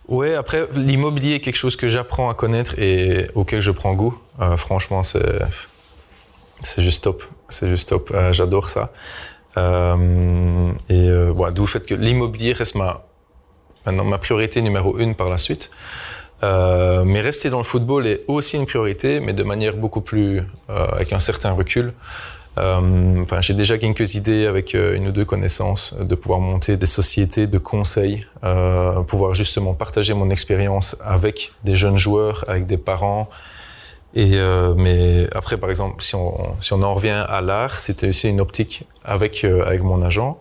Ouais, 0.08 0.34
après 0.34 0.68
l'immobilier 0.74 1.36
est 1.36 1.40
quelque 1.40 1.56
chose 1.56 1.76
que 1.76 1.88
j'apprends 1.88 2.28
à 2.28 2.34
connaître 2.34 2.78
et 2.78 3.30
auquel 3.34 3.60
je 3.60 3.70
prends 3.70 3.94
goût. 3.94 4.18
Euh, 4.42 4.58
franchement, 4.58 5.02
c'est 5.02 5.40
c'est 6.60 6.82
juste 6.82 7.04
top. 7.04 7.24
C'est 7.48 7.68
juste 7.68 7.88
top. 7.88 8.14
J'adore 8.32 8.68
ça. 8.68 8.92
Et 9.56 11.10
voilà, 11.30 11.52
d'où 11.54 11.62
le 11.62 11.68
fait 11.68 11.86
que 11.86 11.94
l'immobilier 11.94 12.52
reste 12.52 12.74
ma 12.74 13.05
maintenant 13.86 14.04
ma 14.04 14.18
priorité 14.18 14.60
numéro 14.60 14.98
une 14.98 15.14
par 15.14 15.28
la 15.28 15.38
suite. 15.38 15.70
Euh, 16.42 17.04
mais 17.04 17.20
rester 17.20 17.48
dans 17.48 17.58
le 17.58 17.64
football 17.64 18.06
est 18.06 18.20
aussi 18.28 18.56
une 18.56 18.66
priorité, 18.66 19.20
mais 19.20 19.32
de 19.32 19.42
manière 19.42 19.76
beaucoup 19.76 20.02
plus 20.02 20.40
euh, 20.68 20.86
avec 20.88 21.12
un 21.12 21.18
certain 21.18 21.52
recul. 21.52 21.92
Euh, 22.58 23.24
j'ai 23.40 23.54
déjà 23.54 23.76
quelques 23.78 24.14
idées 24.14 24.46
avec 24.46 24.72
une 24.74 25.08
ou 25.08 25.12
deux 25.12 25.26
connaissances 25.26 25.94
de 25.94 26.14
pouvoir 26.14 26.40
monter 26.40 26.78
des 26.78 26.86
sociétés 26.86 27.46
de 27.46 27.58
conseil, 27.58 28.26
pouvoir 29.08 29.34
justement 29.34 29.74
partager 29.74 30.14
mon 30.14 30.30
expérience 30.30 30.96
avec 31.04 31.52
des 31.64 31.76
jeunes 31.76 31.98
joueurs, 31.98 32.44
avec 32.48 32.66
des 32.66 32.78
parents, 32.78 33.28
et 34.14 34.38
mais 34.78 35.28
après, 35.34 35.58
par 35.58 35.68
exemple, 35.68 36.02
si 36.02 36.14
on, 36.14 36.56
si 36.62 36.72
on 36.72 36.82
en 36.82 36.94
revient 36.94 37.26
à 37.28 37.42
l'art, 37.42 37.74
c'était 37.74 38.08
aussi 38.08 38.30
une 38.30 38.40
optique 38.40 38.84
avec 39.04 39.44
avec 39.44 39.82
mon 39.82 40.00
agent. 40.00 40.40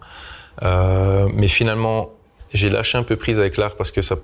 Mais 0.62 1.50
finalement, 1.50 2.15
j'ai 2.56 2.70
lâché 2.70 2.98
un 2.98 3.04
peu 3.04 3.16
prise 3.16 3.40
avec 3.40 3.58
l'art 3.58 3.76
parce 3.76 3.92
que 3.92 4.02
ça 4.02 4.18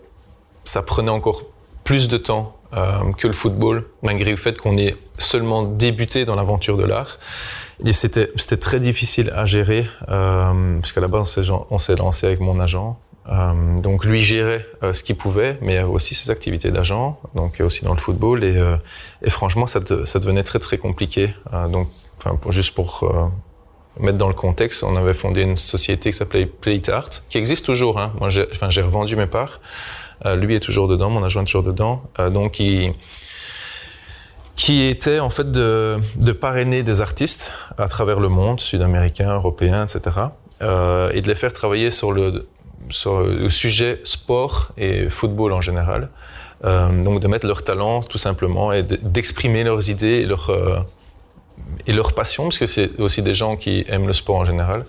ça 0.63 0.82
prenait 0.82 1.12
encore 1.12 1.44
plus 1.84 2.08
de 2.08 2.17
temps 2.17 2.56
euh, 2.74 3.12
que 3.17 3.28
le 3.28 3.34
football, 3.34 3.86
malgré 4.04 4.32
le 4.32 4.38
fait 4.38 4.58
qu'on 4.58 4.78
ait 4.78 4.96
seulement 5.17 5.63
débuté 5.63 6.24
dans 6.26 6.36
l'aventure 6.36 6.78
de 6.78 6.84
l'art. 6.84 7.17
Et 7.86 7.94
c'était 7.94 8.28
très 8.60 8.80
difficile 8.80 9.32
à 9.36 9.46
gérer 9.46 9.88
euh, 10.10 10.78
parce 10.78 10.91
qu'à 10.91 11.02
la 11.02 11.08
base 11.08 11.36
on 11.70 11.78
s'est 11.78 11.96
lancé 11.96 12.28
avec 12.28 12.39
mon 12.39 12.60
agent 12.60 13.00
euh, 13.30 13.80
donc 13.80 14.04
lui 14.04 14.22
gérait 14.22 14.65
euh, 14.84 14.94
ce 14.94 15.04
qu'il 15.04 15.15
pouvait, 15.15 15.58
mais 15.62 15.84
aussi 15.84 16.15
ses 16.15 16.32
activités 16.32 16.72
d'agent, 16.72 17.20
donc 17.36 17.62
aussi 17.62 17.86
dans 17.86 17.94
le 17.94 18.00
football. 18.00 18.44
Et, 18.44 19.30
franchement, 19.30 19.67
ça, 19.67 19.80
ça, 20.06 20.20
devenait 20.20 20.44
très 20.44 20.60
très 20.60 20.78
compliqué. 20.78 21.34
Donc, 21.70 21.88
juste 22.50 22.74
pour 22.74 23.08
mettre 23.99 24.17
dans 24.17 24.27
le 24.27 24.34
contexte, 24.34 24.84
on 24.84 24.95
avait 24.95 25.13
fondé 25.13 25.41
une 25.41 25.58
société 25.58 26.12
qui 26.12 26.17
s'appelait 26.17 26.45
Play 26.45 26.82
Art, 26.89 27.10
qui 27.30 27.38
existe 27.38 27.65
toujours. 27.65 27.99
Hein. 27.99 28.13
Moi, 28.19 28.30
j'ai 28.30 28.82
revendu 28.82 29.15
mes 29.15 29.27
parts. 29.27 29.60
lui 30.25 30.56
est 30.56 30.60
toujours 30.60 30.88
dedans, 30.88 31.10
mon 31.10 31.23
agent 31.23 31.41
est 31.41 31.45
toujours 31.45 31.63
dedans. 31.63 32.04
donc, 32.32 32.60
il 32.60 32.93
qui 34.56 34.84
était 34.84 35.19
en 35.19 35.32
fait 35.32 35.49
de, 35.49 35.97
de 36.17 36.32
parrainer 36.34 36.84
des 36.84 37.01
artistes 37.01 37.51
à 37.80 37.88
travers 37.88 38.19
le 38.19 38.30
monde, 38.30 38.60
sud-américains, 38.60 39.34
européens, 39.34 39.86
etc. 39.88 40.27
Euh, 40.62 41.10
et 41.13 41.21
de 41.23 41.27
les 41.27 41.34
faire 41.34 41.51
travailler 41.51 41.89
sur 41.89 42.12
le 42.12 42.47
sur 42.89 43.21
le 43.21 43.49
sujet 43.49 44.01
sport 44.04 44.69
et 44.77 45.10
football 45.10 45.54
en 45.54 45.62
général. 45.62 46.10
Euh, 46.63 47.04
donc 47.04 47.21
de 47.21 47.27
mettre 47.27 47.47
leur 47.47 47.63
talent 47.63 48.01
tout 48.01 48.19
simplement 48.19 48.71
et 48.71 48.84
d'exprimer 48.84 49.63
leurs 49.63 49.89
idées 49.89 50.21
et 50.21 50.25
leur, 50.25 50.51
euh, 50.51 50.80
et 51.88 51.93
leur 51.93 52.13
passion, 52.13 52.43
parce 52.43 52.57
que 52.57 52.65
c'est 52.65 52.99
aussi 52.99 53.21
des 53.21 53.34
gens 53.34 53.55
qui 53.55 53.86
aiment 53.88 54.07
le 54.07 54.13
sport 54.13 54.38
en 54.38 54.45
général, 54.45 54.86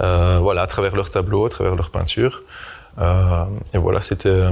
euh, 0.00 0.38
voilà, 0.40 0.62
à 0.62 0.66
travers 0.66 0.94
leurs 0.94 1.10
tableaux, 1.10 1.46
à 1.46 1.50
travers 1.50 1.74
leurs 1.74 1.90
peintures. 1.90 2.42
Euh, 2.98 3.44
et 3.74 3.78
voilà, 3.78 4.00
c'était 4.00 4.48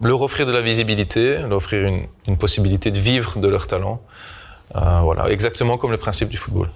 leur 0.00 0.22
offrir 0.22 0.46
de 0.46 0.52
la 0.52 0.62
visibilité, 0.62 1.38
leur 1.38 1.58
offrir 1.58 1.86
une, 1.86 2.02
une 2.26 2.36
possibilité 2.36 2.90
de 2.90 2.98
vivre 2.98 3.38
de 3.38 3.48
leur 3.48 3.66
talent. 3.66 4.00
Euh, 4.76 5.00
voilà, 5.02 5.28
exactement 5.30 5.78
comme 5.78 5.90
le 5.90 5.98
principe 5.98 6.28
du 6.28 6.36
football. 6.36 6.68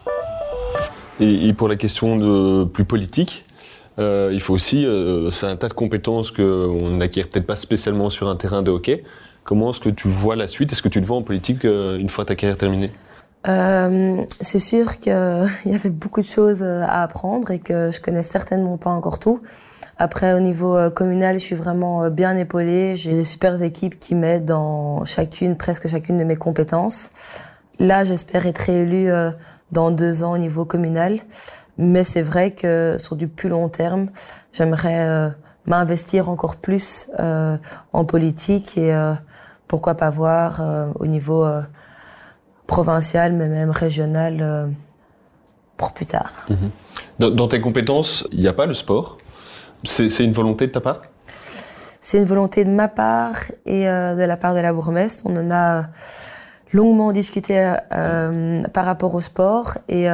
Et, 1.21 1.53
pour 1.53 1.69
la 1.69 1.77
question 1.77 2.17
de 2.17 2.65
plus 2.65 2.85
politique, 2.85 3.45
euh, 3.99 4.31
il 4.33 4.41
faut 4.41 4.55
aussi, 4.55 4.85
euh, 4.85 5.31
c'est 5.31 5.47
un 5.47 5.57
tas 5.57 5.69
de 5.69 5.75
compétences 5.75 6.33
qu'on 6.33 6.91
n'acquiert 6.91 7.29
peut-être 7.29 7.47
pas 7.47 7.57
spécialement 7.57 8.11
sur 8.11 8.29
un 8.29 8.37
terrain 8.37 8.63
de 8.63 8.71
hockey. 8.71 9.05
Comment 9.45 9.71
est-ce 9.71 9.81
que 9.81 9.91
tu 9.91 10.09
vois 10.09 10.35
la 10.35 10.49
suite? 10.49 10.73
Est-ce 10.73 10.83
que 10.83 10.89
tu 10.89 11.01
te 11.01 11.07
vois 11.07 11.17
en 11.17 11.23
politique 11.23 11.65
euh, 11.65 11.99
une 11.99 12.09
fois 12.09 12.25
ta 12.25 12.35
carrière 12.35 12.59
terminée? 12.59 12.91
Euh, 13.49 14.17
c'est 14.41 14.59
sûr 14.59 14.99
qu'il 14.99 15.13
y 15.67 15.75
avait 15.75 15.91
beaucoup 15.91 16.21
de 16.21 16.27
choses 16.27 16.63
à 16.63 17.03
apprendre 17.03 17.51
et 17.51 17.59
que 17.59 17.91
je 17.91 18.01
connais 18.01 18.23
certainement 18.23 18.79
pas 18.79 18.91
encore 18.91 19.19
tout. 19.19 19.41
Après, 19.97 20.33
au 20.33 20.41
niveau 20.41 20.91
communal, 20.91 21.39
je 21.39 21.45
suis 21.45 21.55
vraiment 21.55 22.11
bien 22.11 22.37
épaulée. 22.37 22.97
J'ai 22.97 23.13
des 23.13 23.25
super 23.25 23.63
équipes 23.63 23.99
qui 24.01 24.17
m'aident 24.17 24.45
dans 24.45 25.05
chacune, 25.05 25.57
presque 25.57 25.87
chacune 25.87 26.17
de 26.17 26.25
mes 26.25 26.35
compétences. 26.35 27.13
Là, 27.79 28.03
j'espère 28.03 28.45
être 28.47 28.59
réélue 28.59 29.09
dans 29.71 29.93
deux 29.93 30.25
ans 30.25 30.33
au 30.33 30.39
niveau 30.39 30.65
communal. 30.65 31.21
Mais 31.79 32.05
c'est 32.05 32.23
vrai 32.23 32.53
que 32.53 32.97
sur 32.99 33.17
du 33.17 33.29
plus 33.29 33.49
long 33.49 33.69
terme, 33.69 34.09
j'aimerais 34.53 35.09
euh, 35.09 35.31
m'investir 35.67 36.29
encore 36.29 36.57
plus 36.57 37.09
euh, 37.19 37.57
en 37.93 38.05
politique 38.05 38.79
et 38.79 38.95
euh, 38.95 39.13
pourquoi 39.67 39.95
pas 39.95 40.11
voir 40.11 40.61
euh, 40.61 40.89
au 40.97 41.07
niveau 41.07 41.47
euh, 42.65 42.67
provincial, 42.67 43.33
mais 43.33 43.49
même 43.49 43.71
régional 43.71 44.39
euh, 44.41 44.67
pour 45.77 45.93
plus 45.93 46.07
tard. 46.07 46.47
Mmh. 46.49 46.55
Dans, 47.19 47.31
dans, 47.31 47.49
tes 47.49 47.61
compétences, 47.61 48.27
il 48.33 48.41
n'y 48.41 48.49
a 48.49 48.53
pas 48.53 48.67
le 48.67 48.75
sport 48.75 49.19
C'est 49.85 50.25
une 50.25 50.33
volonté 50.33 50.67
de 50.67 50.73
ta 50.73 50.81
part? 50.81 51.03
C'est 52.01 52.19
une 52.19 52.25
volonté 52.25 52.65
de 52.65 52.71
ma 52.71 52.89
part 52.89 53.37
et 53.65 53.85
de 53.85 54.25
la 54.25 54.37
part 54.37 54.55
de 54.55 54.61
la 54.61 54.75
bourgmestre. 54.75 55.25
On 55.25 55.35
en 55.37 55.51
a 55.51 55.85
longuement 56.71 57.13
discuté 57.13 57.75
par 57.89 58.85
rapport 58.85 59.15
au 59.15 59.23
sport 59.23 59.79
et 59.89 60.11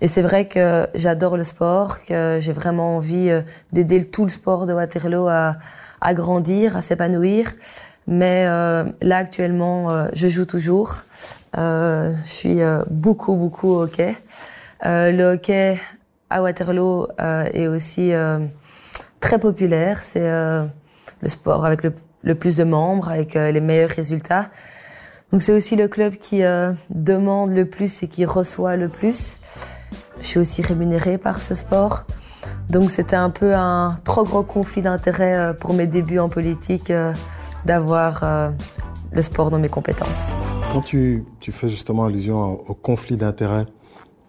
et 0.00 0.08
c'est 0.08 0.22
vrai 0.22 0.46
que 0.46 0.86
j'adore 0.94 1.36
le 1.36 1.42
sport, 1.42 2.02
que 2.02 2.38
j'ai 2.40 2.52
vraiment 2.52 2.96
envie 2.96 3.30
euh, 3.30 3.42
d'aider 3.72 4.04
tout 4.04 4.24
le 4.24 4.28
sport 4.28 4.66
de 4.66 4.74
Waterloo 4.74 5.26
à, 5.28 5.54
à 6.00 6.14
grandir, 6.14 6.76
à 6.76 6.80
s'épanouir. 6.82 7.52
Mais 8.06 8.44
là 8.44 9.16
actuellement, 9.16 10.06
je 10.12 10.28
joue 10.28 10.44
toujours. 10.44 11.02
je 11.54 12.14
suis 12.24 12.60
beaucoup 12.88 13.34
beaucoup 13.34 13.68
au 13.68 13.82
hockey. 13.82 14.16
le 14.84 15.34
hockey 15.34 15.76
à 16.30 16.42
Waterloo 16.42 17.08
est 17.18 17.66
aussi 17.66 18.12
très 19.20 19.38
populaire. 19.38 20.02
C'est 20.02 20.20
le 20.20 21.28
sport 21.28 21.66
avec 21.66 21.82
le, 21.82 21.92
le, 22.22 22.34
plus 22.36 22.56
de 22.56 22.64
membres, 22.64 23.08
avec 23.08 23.34
les 23.34 23.60
meilleurs 23.60 23.90
résultats. 23.90 24.50
Donc 25.32 25.42
c'est 25.42 25.52
aussi 25.52 25.74
le 25.74 25.88
club 25.88 26.14
qui 26.14 26.44
euh, 26.44 26.72
demande 26.90 27.52
le 27.52 27.66
plus 27.66 28.02
et 28.02 28.08
qui 28.08 28.24
reçoit 28.24 28.76
le 28.76 28.88
plus. 28.88 29.40
Je 30.20 30.26
suis 30.26 30.38
aussi 30.38 30.62
rémunérée 30.62 31.18
par 31.18 31.42
ce 31.42 31.54
sport. 31.54 32.04
Donc 32.70 32.90
c'était 32.90 33.16
un 33.16 33.30
peu 33.30 33.54
un 33.54 33.96
trop 34.04 34.24
gros 34.24 34.44
conflit 34.44 34.82
d'intérêts 34.82 35.36
euh, 35.36 35.52
pour 35.52 35.74
mes 35.74 35.86
débuts 35.86 36.20
en 36.20 36.28
politique 36.28 36.92
euh, 37.70 37.80
d'avoir 37.80 38.52
le 39.12 39.22
sport 39.22 39.50
dans 39.50 39.58
mes 39.58 39.68
compétences. 39.68 40.32
Quand 40.72 40.80
tu, 40.80 41.24
tu 41.40 41.52
fais 41.52 41.68
justement 41.68 42.04
allusion 42.04 42.60
au 42.68 42.74
conflit 42.74 43.16
d'intérêts, 43.16 43.66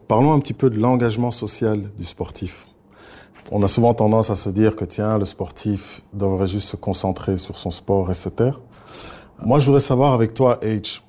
parlons 0.08 0.34
un 0.34 0.40
petit 0.40 0.54
peu 0.54 0.70
de 0.70 0.80
l'engagement 0.80 1.32
social 1.32 1.82
du 1.98 2.06
sportif. 2.06 2.68
On 3.52 3.62
a 3.64 3.68
souvent 3.68 3.94
tendance 3.94 4.30
à 4.30 4.36
se 4.36 4.50
dire 4.50 4.76
que 4.76 4.84
tiens, 4.84 5.18
le 5.18 5.26
sportif 5.26 6.02
devrait 6.14 6.48
juste 6.48 6.70
se 6.70 6.76
concentrer 6.76 7.38
sur 7.38 7.58
son 7.58 7.72
sport 7.72 8.12
et 8.12 8.14
se 8.14 8.30
taire. 8.30 8.60
Moi, 9.46 9.60
je 9.60 9.66
voudrais 9.66 9.82
savoir 9.82 10.14
avec 10.14 10.34
toi, 10.34 10.60
H, 10.62 11.02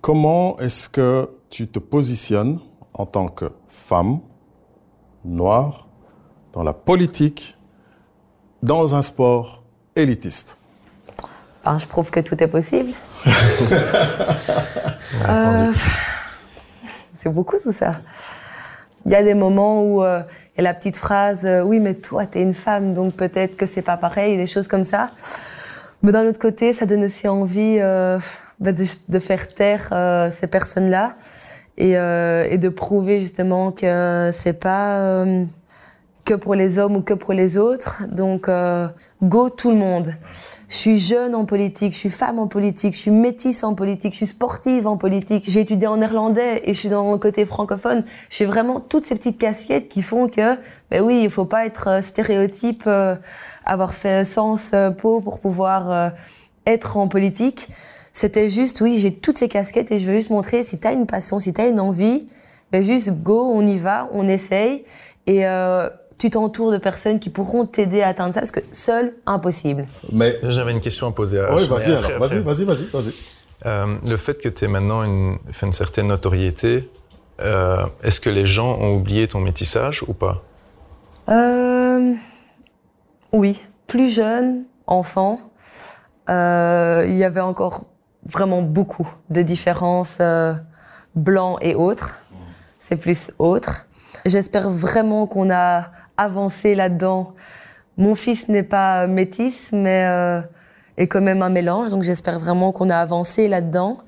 comment 0.00 0.58
est-ce 0.58 0.88
que 0.88 1.28
tu 1.50 1.68
te 1.68 1.78
positionnes 1.78 2.60
en 2.94 3.04
tant 3.04 3.28
que 3.28 3.52
femme 3.68 4.20
noire 5.24 5.88
dans 6.52 6.62
la 6.62 6.72
politique, 6.72 7.56
dans 8.62 8.94
un 8.94 9.02
sport 9.02 9.62
élitiste? 9.96 10.58
Ben, 11.64 11.78
Je 11.78 11.86
prouve 11.86 12.10
que 12.10 12.20
tout 12.20 12.42
est 12.42 12.48
possible. 12.48 12.92
euh, 15.28 15.72
c'est 17.14 17.28
beaucoup 17.28 17.56
tout 17.58 17.72
ça. 17.72 18.00
Il 19.04 19.12
y 19.12 19.14
a 19.14 19.22
des 19.22 19.34
moments 19.34 19.82
où 19.82 20.04
euh, 20.04 20.22
il 20.54 20.58
y 20.58 20.60
a 20.60 20.70
la 20.70 20.74
petite 20.74 20.96
phrase 20.96 21.44
euh, 21.44 21.62
Oui, 21.62 21.80
mais 21.80 21.94
toi, 21.94 22.26
tu 22.26 22.38
es 22.38 22.42
une 22.42 22.54
femme, 22.54 22.94
donc 22.94 23.14
peut-être 23.14 23.56
que 23.56 23.66
c'est 23.66 23.82
pas 23.82 23.96
pareil, 23.96 24.36
des 24.36 24.46
choses 24.46 24.68
comme 24.68 24.84
ça. 24.84 25.10
Mais 26.02 26.12
d'un 26.12 26.26
autre 26.26 26.38
côté, 26.38 26.72
ça 26.72 26.86
donne 26.86 27.04
aussi 27.04 27.28
envie 27.28 27.78
euh, 27.78 28.18
bah, 28.58 28.72
de, 28.72 28.84
de, 29.08 29.18
faire 29.18 29.54
taire 29.54 29.88
euh, 29.92 30.30
ces 30.30 30.48
personnes-là 30.48 31.14
et, 31.78 31.96
euh, 31.96 32.46
et, 32.50 32.58
de 32.58 32.68
prouver 32.68 33.20
justement 33.20 33.70
que 33.70 34.30
c'est 34.32 34.52
pas 34.52 34.98
euh, 34.98 35.44
que 36.24 36.34
pour 36.34 36.54
les 36.54 36.78
hommes 36.78 36.96
ou 36.96 37.02
que 37.02 37.14
pour 37.14 37.32
les 37.32 37.58
autres. 37.58 38.04
Donc, 38.10 38.48
euh, 38.48 38.88
go 39.22 39.50
tout 39.50 39.70
le 39.70 39.76
monde. 39.76 40.14
Je 40.68 40.74
suis 40.74 40.98
jeune 40.98 41.34
en 41.34 41.44
politique, 41.44 41.92
je 41.92 41.98
suis 41.98 42.10
femme 42.10 42.38
en 42.38 42.46
politique, 42.46 42.94
je 42.94 42.98
suis 42.98 43.10
métisse 43.10 43.64
en 43.64 43.74
politique, 43.74 44.12
je 44.12 44.18
suis 44.18 44.26
sportive 44.26 44.86
en 44.86 44.96
politique. 44.96 45.44
J'ai 45.46 45.60
étudié 45.60 45.86
en 45.86 45.96
néerlandais 45.98 46.62
et 46.64 46.74
je 46.74 46.78
suis 46.78 46.88
dans 46.88 47.12
le 47.12 47.18
côté 47.18 47.44
francophone. 47.44 48.04
J'ai 48.30 48.44
vraiment 48.44 48.80
toutes 48.80 49.06
ces 49.06 49.14
petites 49.14 49.38
casquettes 49.38 49.88
qui 49.88 50.02
font 50.02 50.28
que, 50.28 50.56
ben 50.90 51.02
oui, 51.02 51.20
il 51.24 51.30
faut 51.30 51.44
pas 51.44 51.66
être 51.66 51.88
euh, 51.88 52.00
stéréotype, 52.00 52.84
euh, 52.86 53.16
avoir 53.64 53.92
fait 53.92 54.24
sens 54.24 54.74
peau 54.98 55.20
pour 55.20 55.38
pouvoir 55.38 56.12
être 56.66 56.96
en 56.96 57.08
politique. 57.08 57.68
C'était 58.12 58.48
juste, 58.48 58.80
oui, 58.80 58.98
j'ai 58.98 59.12
toutes 59.12 59.38
ces 59.38 59.48
casquettes 59.48 59.90
et 59.90 59.98
je 59.98 60.10
veux 60.10 60.16
juste 60.16 60.30
montrer 60.30 60.64
si 60.64 60.78
tu 60.78 60.86
as 60.86 60.92
une 60.92 61.06
passion, 61.06 61.38
si 61.38 61.52
tu 61.54 61.60
as 61.60 61.66
une 61.66 61.80
envie, 61.80 62.28
ben 62.70 62.82
juste 62.82 63.10
go, 63.22 63.50
on 63.52 63.66
y 63.66 63.78
va, 63.78 64.08
on 64.12 64.28
essaye. 64.28 64.84
Et 65.26 65.46
euh, 65.46 65.88
tu 66.22 66.30
t'entoures 66.30 66.70
de 66.70 66.78
personnes 66.78 67.18
qui 67.18 67.30
pourront 67.30 67.66
t'aider 67.66 68.00
à 68.00 68.06
atteindre 68.06 68.32
ça, 68.32 68.38
parce 68.38 68.52
que 68.52 68.60
seul, 68.70 69.12
impossible. 69.26 69.88
Mais 70.12 70.38
j'avais 70.44 70.70
une 70.70 70.78
question 70.78 71.08
à 71.08 71.10
poser. 71.10 71.40
À 71.40 71.52
oui, 71.52 71.66
vas-y 71.66 71.92
alors, 71.92 72.20
vas-y, 72.20 72.38
vas-y, 72.38 72.64
vas-y, 72.64 72.84
vas-y. 72.84 73.12
Euh, 73.66 73.96
le 74.08 74.16
fait 74.16 74.34
que 74.34 74.48
tu 74.48 74.64
aies 74.64 74.68
maintenant 74.68 75.02
une, 75.02 75.38
une 75.60 75.72
certaine 75.72 76.06
notoriété, 76.06 76.88
euh, 77.40 77.86
est-ce 78.04 78.20
que 78.20 78.30
les 78.30 78.46
gens 78.46 78.78
ont 78.78 78.94
oublié 78.94 79.26
ton 79.26 79.40
métissage 79.40 80.04
ou 80.06 80.12
pas? 80.12 80.44
Euh, 81.28 82.12
Oui, 83.32 83.60
plus 83.88 84.08
jeune, 84.08 84.62
enfant, 84.86 85.40
euh, 86.30 87.04
il 87.08 87.16
y 87.16 87.24
avait 87.24 87.40
encore 87.40 87.82
vraiment 88.26 88.62
beaucoup 88.62 89.08
de 89.30 89.42
différences 89.42 90.18
euh, 90.20 90.54
blancs 91.16 91.58
et 91.62 91.74
autres. 91.74 92.20
C'est 92.78 92.94
plus 92.96 93.32
autre. 93.40 93.88
J'espère 94.24 94.70
vraiment 94.70 95.26
qu'on 95.26 95.50
a 95.50 95.90
avancé 96.16 96.74
là-dedans. 96.74 97.34
Mon 97.96 98.14
fils 98.14 98.48
n'est 98.48 98.62
pas 98.62 99.06
métis, 99.06 99.70
mais 99.72 100.06
euh, 100.06 100.40
est 100.96 101.06
quand 101.06 101.20
même 101.20 101.42
un 101.42 101.50
mélange. 101.50 101.90
Donc 101.90 102.02
j'espère 102.02 102.38
vraiment 102.38 102.72
qu'on 102.72 102.90
a 102.90 102.96
avancé 102.96 103.48
là-dedans. 103.48 103.98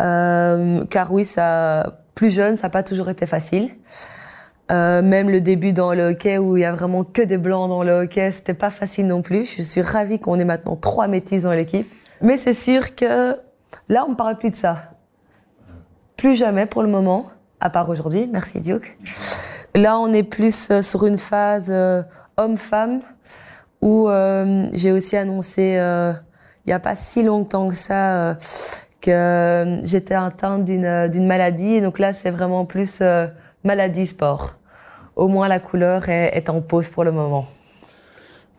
Euh, 0.00 0.84
car 0.86 1.12
oui, 1.12 1.24
ça, 1.24 2.00
plus 2.14 2.30
jeune, 2.30 2.56
ça 2.56 2.68
n'a 2.68 2.70
pas 2.70 2.82
toujours 2.82 3.08
été 3.08 3.26
facile. 3.26 3.70
Euh, 4.70 5.00
même 5.00 5.30
le 5.30 5.40
début 5.40 5.72
dans 5.72 5.94
le 5.94 6.10
hockey 6.10 6.36
où 6.36 6.58
il 6.58 6.60
y 6.60 6.64
a 6.64 6.72
vraiment 6.72 7.02
que 7.02 7.22
des 7.22 7.38
blancs 7.38 7.70
dans 7.70 7.82
le 7.82 8.02
hockey, 8.02 8.30
c'était 8.32 8.54
pas 8.54 8.70
facile 8.70 9.06
non 9.06 9.22
plus. 9.22 9.56
Je 9.56 9.62
suis 9.62 9.80
ravie 9.80 10.20
qu'on 10.20 10.38
ait 10.38 10.44
maintenant 10.44 10.76
trois 10.76 11.08
métis 11.08 11.44
dans 11.44 11.52
l'équipe. 11.52 11.90
Mais 12.20 12.36
c'est 12.36 12.52
sûr 12.52 12.94
que 12.94 13.36
là, 13.88 14.04
on 14.06 14.10
ne 14.10 14.14
parle 14.14 14.36
plus 14.36 14.50
de 14.50 14.56
ça. 14.56 14.92
Plus 16.16 16.34
jamais 16.34 16.66
pour 16.66 16.82
le 16.82 16.88
moment, 16.88 17.26
à 17.60 17.70
part 17.70 17.88
aujourd'hui. 17.88 18.28
Merci 18.30 18.60
Duke. 18.60 18.98
Là, 19.74 19.98
on 19.98 20.12
est 20.12 20.22
plus 20.22 20.70
euh, 20.70 20.82
sur 20.82 21.06
une 21.06 21.18
phase 21.18 21.68
euh, 21.70 22.02
homme-femme 22.36 23.00
où 23.80 24.08
euh, 24.08 24.68
j'ai 24.72 24.92
aussi 24.92 25.16
annoncé 25.16 25.74
il 26.64 26.70
n'y 26.70 26.72
a 26.72 26.80
pas 26.80 26.94
si 26.94 27.22
longtemps 27.22 27.68
que 27.68 27.74
ça 27.74 28.36
que 29.00 29.80
j'étais 29.84 30.14
atteinte 30.14 30.64
d'une 30.64 31.26
maladie. 31.26 31.76
Et 31.76 31.80
donc 31.80 31.98
là, 31.98 32.12
c'est 32.12 32.30
vraiment 32.30 32.66
plus 32.66 33.02
maladie 33.64 34.06
sport. 34.06 34.56
Au 35.16 35.28
moins, 35.28 35.48
la 35.48 35.60
couleur 35.60 36.08
est, 36.08 36.36
est, 36.36 36.50
en 36.50 36.60
pause 36.60 36.88
pour 36.88 37.04
le 37.04 37.12
moment. 37.12 37.46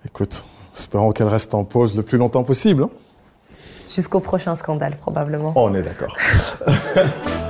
Écoute, 0.06 0.44
espérons 0.76 1.12
qu'elle 1.12 1.28
reste 1.28 1.54
en 1.54 1.66
pause 1.66 1.96
le 1.96 2.02
plus 2.02 2.18
longtemps 2.18 2.44
possible. 2.44 2.84
Hein 2.84 2.90
Jusqu'au 3.88 4.22
prochain 4.22 4.56
scandale, 4.56 4.96
probablement. 4.96 5.52
On 5.56 5.76
est 5.76 5.84
d'accord. 5.84 6.16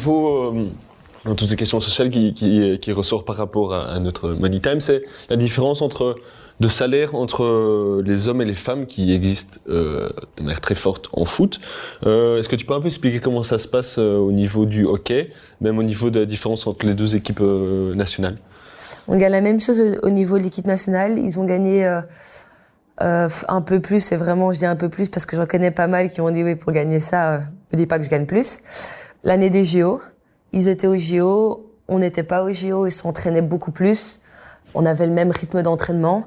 niveau 0.00 0.28
euh, 0.28 0.68
dans 1.24 1.34
toutes 1.34 1.50
ces 1.50 1.56
questions 1.56 1.80
sociales 1.80 2.10
qui, 2.10 2.32
qui, 2.32 2.78
qui 2.80 2.92
ressort 2.92 3.24
par 3.24 3.36
rapport 3.36 3.74
à, 3.74 3.98
notre 4.00 4.30
Money 4.30 4.60
Time, 4.60 4.80
c'est 4.80 5.02
la 5.28 5.36
différence 5.36 5.82
entre 5.82 6.16
de 6.60 6.68
salaire 6.68 7.14
entre 7.14 8.02
les 8.04 8.28
hommes 8.28 8.42
et 8.42 8.44
les 8.44 8.54
femmes 8.54 8.84
qui 8.86 9.14
existent 9.14 9.58
euh, 9.68 10.10
de 10.36 10.42
manière 10.42 10.60
très 10.60 10.74
forte 10.74 11.08
en 11.12 11.24
foot. 11.24 11.58
Euh, 12.06 12.38
Est-ce 12.38 12.50
que 12.50 12.56
tu 12.56 12.66
peux 12.66 12.74
un 12.74 12.80
peu 12.80 12.86
expliquer 12.88 13.18
comment 13.18 13.42
ça 13.42 13.58
se 13.58 13.66
passe 13.66 13.96
euh, 13.98 14.18
au 14.18 14.30
niveau 14.30 14.66
du 14.66 14.84
hockey, 14.84 15.30
même 15.62 15.78
au 15.78 15.82
niveau 15.82 16.10
de 16.10 16.20
la 16.20 16.26
différence 16.26 16.66
entre 16.66 16.84
les 16.84 16.94
deux 16.94 17.16
équipes 17.16 17.40
euh, 17.40 17.94
nationales? 17.94 18.36
On 19.08 19.16
gagne 19.16 19.32
la 19.32 19.40
même 19.40 19.60
chose 19.60 19.82
au 20.02 20.10
niveau 20.10 20.38
de 20.38 20.42
l'équipe 20.42 20.66
nationale. 20.66 21.18
Ils 21.18 21.38
ont 21.38 21.44
gagné 21.44 21.86
euh, 23.02 23.28
un 23.48 23.62
peu 23.62 23.80
plus, 23.80 24.12
et 24.12 24.16
vraiment 24.16 24.52
je 24.52 24.58
dis 24.58 24.66
un 24.66 24.76
peu 24.76 24.90
plus 24.90 25.08
parce 25.08 25.24
que 25.24 25.34
j'en 25.36 25.46
connais 25.46 25.70
pas 25.70 25.86
mal 25.86 26.10
qui 26.10 26.20
ont 26.20 26.30
dit 26.30 26.44
oui 26.44 26.56
pour 26.56 26.72
gagner 26.72 27.00
ça, 27.00 27.36
euh, 27.36 27.40
ne 27.72 27.78
dis 27.78 27.86
pas 27.86 27.98
que 27.98 28.04
je 28.04 28.10
gagne 28.10 28.26
plus. 28.26 28.58
L'année 29.24 29.50
des 29.50 29.64
JO, 29.64 30.00
ils 30.52 30.68
étaient 30.68 30.86
au 30.86 30.96
JO, 30.96 31.70
on 31.88 31.98
n'était 31.98 32.22
pas 32.22 32.42
au 32.42 32.50
JO, 32.50 32.86
ils 32.86 32.92
s'entraînaient 32.92 33.42
beaucoup 33.42 33.72
plus 33.72 34.20
on 34.74 34.86
avait 34.86 35.06
le 35.06 35.12
même 35.12 35.30
rythme 35.30 35.62
d'entraînement, 35.62 36.24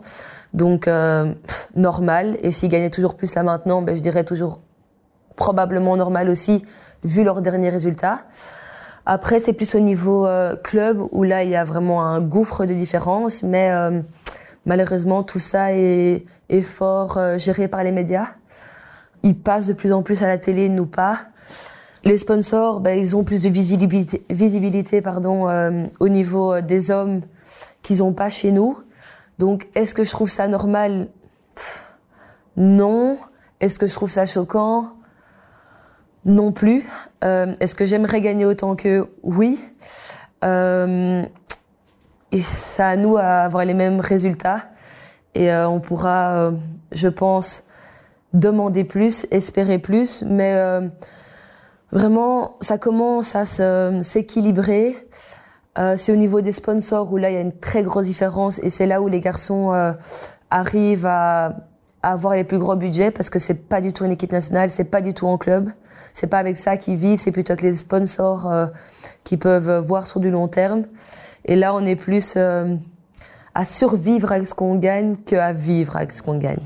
donc 0.53 0.87
euh, 0.87 1.33
normal. 1.75 2.37
Et 2.41 2.51
s'ils 2.51 2.69
gagnaient 2.69 2.89
toujours 2.89 3.15
plus 3.15 3.35
là 3.35 3.43
maintenant, 3.43 3.81
ben, 3.81 3.95
je 3.95 4.01
dirais 4.01 4.23
toujours 4.23 4.59
probablement 5.35 5.95
normal 5.95 6.29
aussi, 6.29 6.65
vu 7.03 7.23
leurs 7.23 7.41
derniers 7.41 7.69
résultats. 7.69 8.19
Après, 9.05 9.39
c'est 9.39 9.53
plus 9.53 9.75
au 9.75 9.79
niveau 9.79 10.25
euh, 10.25 10.55
club 10.55 11.01
où 11.11 11.23
là, 11.23 11.43
il 11.43 11.49
y 11.49 11.55
a 11.55 11.63
vraiment 11.63 12.05
un 12.05 12.21
gouffre 12.21 12.65
de 12.65 12.73
différence, 12.73 13.43
mais 13.43 13.69
euh, 13.71 14.01
malheureusement, 14.65 15.23
tout 15.23 15.39
ça 15.39 15.73
est, 15.73 16.25
est 16.49 16.61
fort 16.61 17.17
euh, 17.17 17.37
géré 17.37 17.67
par 17.67 17.83
les 17.83 17.91
médias. 17.91 18.27
Ils 19.23 19.37
passent 19.37 19.67
de 19.67 19.73
plus 19.73 19.91
en 19.91 20.03
plus 20.03 20.23
à 20.23 20.27
la 20.27 20.37
télé, 20.37 20.69
nous 20.69 20.85
pas. 20.85 21.17
Les 22.05 22.17
sponsors, 22.17 22.81
ben, 22.81 22.99
ils 22.99 23.15
ont 23.15 23.23
plus 23.23 23.43
de 23.43 23.49
visibilité, 23.49 24.25
visibilité 24.29 25.01
pardon, 25.01 25.49
euh, 25.49 25.85
au 26.01 26.09
niveau 26.09 26.59
des 26.59 26.91
hommes 26.91 27.21
qu'ils 27.81 27.99
n'ont 27.99 28.13
pas 28.13 28.29
chez 28.29 28.51
nous. 28.51 28.77
Donc, 29.39 29.67
est-ce 29.73 29.95
que 29.95 30.03
je 30.03 30.11
trouve 30.11 30.29
ça 30.29 30.47
normal? 30.47 31.07
Non. 32.57 33.17
Est-ce 33.61 33.79
que 33.79 33.87
je 33.87 33.93
trouve 33.93 34.09
ça 34.09 34.25
choquant? 34.25 34.91
Non 36.25 36.51
plus. 36.51 36.83
Euh, 37.23 37.55
est-ce 37.59 37.73
que 37.73 37.85
j'aimerais 37.85 38.21
gagner 38.21 38.45
autant 38.45 38.75
qu'eux 38.75 39.07
Oui. 39.23 39.63
Euh, 40.43 41.23
et 42.31 42.41
c'est 42.41 42.83
à 42.83 42.97
nous 42.97 43.15
à 43.15 43.43
avoir 43.43 43.63
les 43.63 43.73
mêmes 43.73 44.01
résultats. 44.01 44.65
Et 45.35 45.51
euh, 45.51 45.69
on 45.69 45.79
pourra, 45.79 46.51
je 46.91 47.07
pense, 47.07 47.63
demander 48.33 48.83
plus, 48.83 49.25
espérer 49.31 49.79
plus, 49.79 50.23
mais 50.27 50.53
euh, 50.55 50.87
vraiment, 51.93 52.57
ça 52.59 52.77
commence 52.77 53.35
à 53.35 53.45
s'équilibrer. 54.03 54.95
Euh, 55.77 55.95
c'est 55.97 56.11
au 56.11 56.15
niveau 56.15 56.41
des 56.41 56.51
sponsors 56.51 57.11
où 57.11 57.17
là, 57.17 57.29
il 57.29 57.33
y 57.33 57.37
a 57.37 57.41
une 57.41 57.57
très 57.57 57.83
grosse 57.83 58.05
différence 58.05 58.59
et 58.59 58.69
c'est 58.69 58.85
là 58.85 59.01
où 59.01 59.07
les 59.07 59.21
garçons 59.21 59.73
euh, 59.73 59.91
arrivent 60.51 61.07
à, 61.07 61.55
avoir 62.03 62.35
les 62.35 62.43
plus 62.43 62.59
gros 62.59 62.75
budgets 62.75 63.11
parce 63.11 63.29
que 63.29 63.39
c'est 63.39 63.69
pas 63.69 63.79
du 63.79 63.93
tout 63.93 64.03
une 64.03 64.11
équipe 64.11 64.33
nationale, 64.33 64.69
c'est 64.69 64.83
pas 64.83 64.99
du 64.99 65.13
tout 65.13 65.25
en 65.25 65.37
club. 65.37 65.69
C'est 66.11 66.27
pas 66.27 66.37
avec 66.37 66.57
ça 66.57 66.77
qu'ils 66.77 66.97
vivent, 66.97 67.17
c'est 67.17 67.31
plutôt 67.31 67.55
que 67.55 67.63
les 67.63 67.73
sponsors 67.73 68.51
euh, 68.51 68.67
qui 69.23 69.37
peuvent 69.37 69.79
voir 69.79 70.05
sur 70.05 70.19
du 70.19 70.29
long 70.29 70.47
terme. 70.47 70.83
Et 71.45 71.55
là, 71.55 71.73
on 71.73 71.85
est 71.85 71.95
plus 71.95 72.33
euh, 72.35 72.75
à 73.55 73.65
survivre 73.65 74.31
avec 74.31 74.45
ce 74.45 74.53
qu'on 74.53 74.75
gagne 74.75 75.15
qu'à 75.15 75.53
vivre 75.53 75.95
avec 75.95 76.11
ce 76.11 76.21
qu'on 76.21 76.37
gagne. 76.37 76.59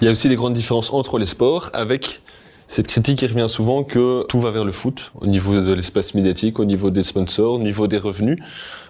Il 0.00 0.04
y 0.04 0.08
a 0.08 0.10
aussi 0.10 0.28
des 0.28 0.36
grandes 0.36 0.54
différences 0.54 0.92
entre 0.92 1.18
les 1.18 1.26
sports 1.26 1.70
avec 1.72 2.20
cette 2.68 2.88
critique 2.88 3.20
qui 3.20 3.26
revient 3.26 3.46
souvent 3.48 3.84
que 3.84 4.24
tout 4.28 4.40
va 4.40 4.50
vers 4.50 4.64
le 4.64 4.72
foot, 4.72 5.12
au 5.20 5.26
niveau 5.26 5.60
de 5.60 5.72
l'espace 5.72 6.14
médiatique, 6.14 6.58
au 6.58 6.64
niveau 6.64 6.90
des 6.90 7.04
sponsors, 7.04 7.54
au 7.54 7.58
niveau 7.58 7.86
des 7.86 7.98
revenus. 7.98 8.38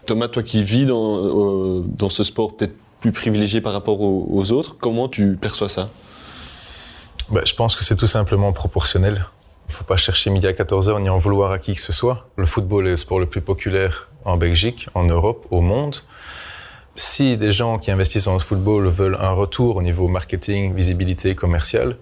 Thomas, 0.07 0.29
toi 0.29 0.43
qui 0.43 0.63
vis 0.63 0.87
dans, 0.87 1.81
euh, 1.81 2.09
ce 2.09 2.25
sport 2.25 2.57
peut-être 2.57 2.75
plus 3.01 3.13
privilégié 3.13 3.61
par 3.61 3.73
rapport 3.75 4.01
aux, 4.01 4.53
autres, 4.53 4.77
comment 4.81 5.09
tu 5.09 5.37
perçois 5.37 5.69
ça? 5.69 5.91
Bah, 7.31 7.43
Je 7.45 7.55
pense 7.55 7.77
que 7.77 7.85
c'est 7.85 7.97
tout 7.97 8.07
simplement 8.07 8.53
proportionnel. 8.53 9.27
Il 9.69 9.73
ne 9.73 9.77
faut 9.77 9.85
pas 9.85 9.97
chercher 9.97 10.31
midi 10.31 10.47
à 10.47 10.53
14h 10.53 11.03
ni 11.03 11.11
en 11.11 11.19
vouloir 11.19 11.53
à 11.53 11.59
qui 11.59 11.75
que 11.75 11.81
ce 11.81 11.93
soit. 11.93 12.29
Le 12.37 12.47
football 12.47 12.87
est 12.87 12.91
le 12.91 12.97
sport 12.97 13.19
le 13.19 13.27
plus 13.27 13.43
populaire 13.43 14.09
en 14.25 14.37
Belgique, 14.37 14.89
en 14.95 15.05
Europe, 15.05 15.47
au 15.51 15.61
monde. 15.61 15.97
Si 16.95 17.37
des 17.37 17.51
gens 17.51 17.79
qui 17.79 17.91
investissent 17.91 18.25
dans 18.25 18.33
le 18.33 18.39
football 18.39 18.89
veulent 18.89 19.19
un 19.21 19.33
retour 19.33 19.77
au 19.77 19.83
niveau 19.83 20.09
marketing, 20.09 20.75
visibilité 20.75 21.35
commerciale, 21.35 21.99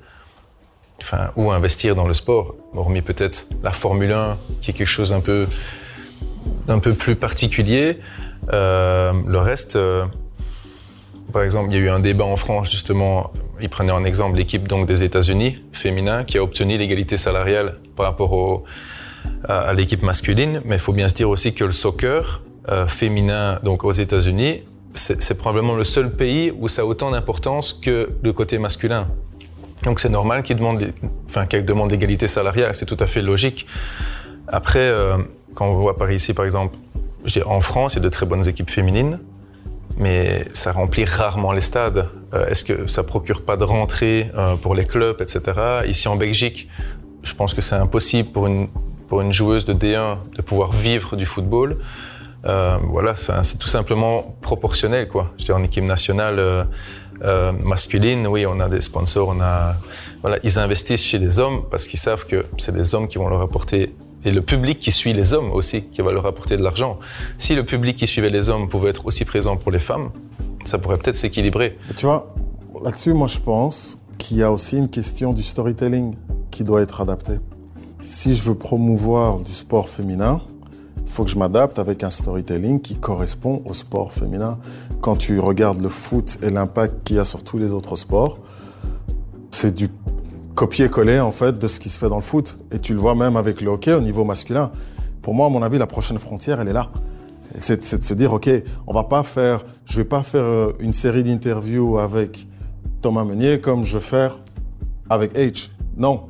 enfin, 1.01 1.31
ou 1.37 1.51
investir 1.51 1.95
dans 1.95 2.07
le 2.07 2.15
sport, 2.15 2.55
hormis 2.75 3.03
peut-être 3.03 3.49
la 3.63 3.73
Formule 3.73 4.13
1, 4.13 4.39
qui 4.61 4.71
est 4.71 4.75
quelque 4.75 4.87
chose 4.87 5.13
un 5.13 5.21
peu, 5.21 5.47
un 6.69 6.79
peu 6.79 6.95
plus 6.95 7.17
particulier. 7.17 7.99
Euh, 8.53 9.13
le 9.27 9.39
reste, 9.39 9.77
euh, 9.77 10.05
par 11.33 11.43
exemple, 11.43 11.71
il 11.71 11.75
y 11.75 11.79
a 11.79 11.81
eu 11.81 11.89
un 11.89 12.01
débat 12.01 12.25
en 12.25 12.37
France 12.37 12.71
justement. 12.71 13.33
Il 13.61 13.69
prenait 13.69 13.93
en 13.93 14.05
exemple 14.05 14.37
l'équipe 14.37 14.69
donc 14.69 14.87
des 14.87 15.03
États-Unis 15.03 15.63
féminin 15.73 16.25
qui 16.25 16.39
a 16.39 16.43
obtenu 16.43 16.77
l'égalité 16.77 17.17
salariale 17.17 17.79
par 17.97 18.07
rapport 18.07 18.65
à, 19.49 19.73
l'équipe 19.73 20.03
masculine. 20.03 20.61
Mais 20.65 20.77
il 20.77 20.81
faut 20.81 20.93
bien 20.93 21.09
se 21.09 21.15
dire 21.15 21.31
aussi 21.31 21.55
que 21.55 21.65
le 21.65 21.73
soccer 21.73 22.43
euh, 22.69 22.87
féminin 22.87 23.61
donc 23.63 23.85
aux 23.85 23.93
États-Unis, 23.93 24.63
c'est 24.95 25.37
probablement 25.37 25.75
le 25.75 25.83
seul 25.83 26.13
pays 26.13 26.53
où 26.57 26.69
ça 26.69 26.83
a 26.83 26.85
autant 26.85 27.11
d'importance 27.11 27.73
que 27.73 28.11
le 28.23 28.33
côté 28.33 28.59
masculin. 28.59 29.09
Donc 29.85 30.01
c'est 30.01 30.09
normal 30.09 30.43
qu'ils 30.43 30.57
demandent, 30.57 30.93
enfin 31.27 31.47
l'égalité 31.91 32.27
salariale, 32.27 32.75
c'est 32.75 32.87
tout 32.87 32.97
à 33.01 33.07
fait 33.07 33.23
logique. 33.23 33.67
Après, 34.49 34.81
euh, 34.81 35.19
quand 35.55 35.67
on 35.67 35.75
voit 35.75 35.97
par 35.97 36.11
ici, 36.11 36.35
par 36.35 36.45
exemple, 36.45 36.77
en 37.47 37.61
France, 37.61 37.95
il 37.95 37.97
y 37.97 38.01
a 38.01 38.03
de 38.05 38.09
très 38.09 38.27
bonnes 38.27 38.47
équipes 38.49 38.71
féminines, 38.71 39.21
mais 39.97 40.45
ça 40.55 40.73
remplit 40.73 41.05
rarement 41.05 41.53
les 41.53 41.61
stades. 41.61 42.09
Euh, 42.33 42.49
est-ce 42.49 42.65
que 42.65 42.87
ça 42.87 43.03
procure 43.03 43.45
pas 43.45 43.57
de 43.57 43.65
rentrée 43.65 44.31
euh, 44.37 44.57
pour 44.57 44.75
les 44.75 44.87
clubs, 44.87 45.21
etc. 45.21 45.43
Ici 45.87 46.09
en 46.09 46.17
Belgique, 46.17 46.69
je 47.23 47.35
pense 47.35 47.55
que 47.55 47.61
c'est 47.61 47.77
impossible 47.77 48.31
pour 48.31 48.47
une 48.47 48.69
pour 49.09 49.21
une 49.21 49.33
joueuse 49.33 49.67
de 49.67 49.75
D1 49.75 50.17
de 50.35 50.41
pouvoir 50.41 50.73
vivre 50.73 51.15
du 51.15 51.27
football. 51.27 51.77
voilà, 52.43 53.15
c'est 53.15 53.59
tout 53.59 53.69
simplement 53.69 54.37
proportionnel, 54.41 55.09
quoi. 55.09 55.31
Je 55.39 55.45
dis, 55.45 55.53
en 55.53 55.63
équipe 55.63 55.85
nationale 55.85 56.67
euh, 57.23 57.53
masculine, 57.53 58.27
oui, 58.27 58.47
on 58.47 58.61
a 58.61 58.69
des 58.69 58.81
sponsors, 58.81 59.29
on 59.29 59.41
a, 59.41 59.77
voilà, 60.21 60.39
ils 60.43 60.59
investissent 60.59 61.05
chez 61.05 61.19
les 61.19 61.41
hommes 61.41 61.63
parce 61.71 61.87
qu'ils 61.87 62.01
savent 62.01 62.27
que 62.27 62.45
c'est 62.59 62.75
les 62.75 62.95
hommes 62.95 63.09
qui 63.09 63.19
vont 63.19 63.29
leur 63.29 63.41
apporter 63.41 63.95
et 64.25 64.31
le 64.31 64.41
public 64.41 64.79
qui 64.79 64.91
suit 64.91 65.13
les 65.13 65.35
hommes 65.35 65.51
aussi 65.53 65.83
qui 65.85 66.01
va 66.01 66.11
leur 66.13 66.27
apporter 66.27 66.57
de 66.57 66.63
l'argent. 66.63 66.99
Si 67.39 67.55
le 67.55 67.65
public 67.65 67.97
qui 67.97 68.07
suivait 68.07 68.31
les 68.31 68.51
hommes 68.51 68.69
pouvait 68.69 68.91
être 68.91 69.07
aussi 69.07 69.25
présent 69.25 69.57
pour 69.57 69.71
les 69.71 69.79
femmes, 69.79 70.11
ça 70.65 70.79
pourrait 70.79 70.99
peut-être 70.99 71.17
s'équilibrer. 71.17 71.79
Tu 71.97 72.07
vois, 72.07 72.35
là-dessus, 72.83 73.13
moi 73.13 73.29
je 73.29 73.39
pense 73.39 73.99
qu'il 74.19 74.39
y 74.39 74.43
a 74.43 74.51
aussi 74.51 74.79
une 74.79 74.89
question 74.89 75.33
du 75.33 75.43
storytelling 75.43 76.15
qui 76.51 76.65
doit 76.65 76.81
être 76.83 77.01
adapté. 77.01 77.35
Si 78.01 78.35
je 78.35 78.43
veux 78.43 78.55
promouvoir 78.55 79.39
du 79.39 79.53
sport 79.53 79.89
féminin, 79.89 80.41
faut 81.15 81.25
que 81.25 81.31
je 81.31 81.39
m'adapte 81.39 81.79
avec 81.79 82.03
un 82.03 82.11
storytelling 82.11 82.81
qui 82.81 82.97
correspond 82.97 83.63
au 83.67 83.73
sport 83.73 84.13
féminin. 84.13 84.59
Quand 85.01 85.15
tu 85.15 85.39
regardes 85.39 85.81
le 85.81 85.89
foot 85.89 86.39
et 86.43 86.51
l'impact 86.51 87.05
qu'il 87.05 87.17
y 87.17 87.19
a 87.21 87.25
sur 87.25 87.45
tous 87.45 87.57
les 87.57 87.71
autres 87.71 87.95
sports, 87.95 88.41
c'est 89.53 89.73
du 89.73 89.91
copier-coller 90.57 91.21
en 91.21 91.31
fait 91.31 91.57
de 91.57 91.69
ce 91.69 91.79
qui 91.79 91.89
se 91.89 92.01
fait 92.01 92.09
dans 92.09 92.17
le 92.17 92.23
foot. 92.23 92.57
Et 92.73 92.81
tu 92.81 92.95
le 92.95 92.99
vois 92.99 93.15
même 93.15 93.37
avec 93.37 93.61
le 93.61 93.71
hockey 93.71 93.93
au 93.93 94.01
niveau 94.01 94.25
masculin. 94.25 94.73
Pour 95.23 95.35
moi, 95.35 95.47
à 95.47 95.51
mon 95.51 95.63
avis, 95.63 95.79
la 95.79 95.87
prochaine 95.87 96.19
frontière, 96.19 96.61
elle 96.61 96.69
est 96.69 96.73
là. 96.73 96.91
C'est 97.59 97.79
de 98.01 98.05
se 98.05 98.15
dire, 98.15 98.33
ok, 98.33 98.51
on 98.89 98.93
va 98.93 99.05
pas 99.05 99.23
faire, 99.23 99.65
je 99.85 99.99
vais 99.99 100.05
pas 100.05 100.25
faire 100.25 100.45
euh, 100.45 100.73
une 100.81 100.95
série 100.95 101.23
d'interviews 101.23 101.97
avec 101.99 102.49
Thomas 103.03 103.23
Meunier 103.23 103.61
comme 103.61 103.85
je 103.85 103.99
vais 103.99 104.05
faire 104.05 104.37
avec 105.09 105.37
H. 105.37 105.71
Non, 105.97 106.25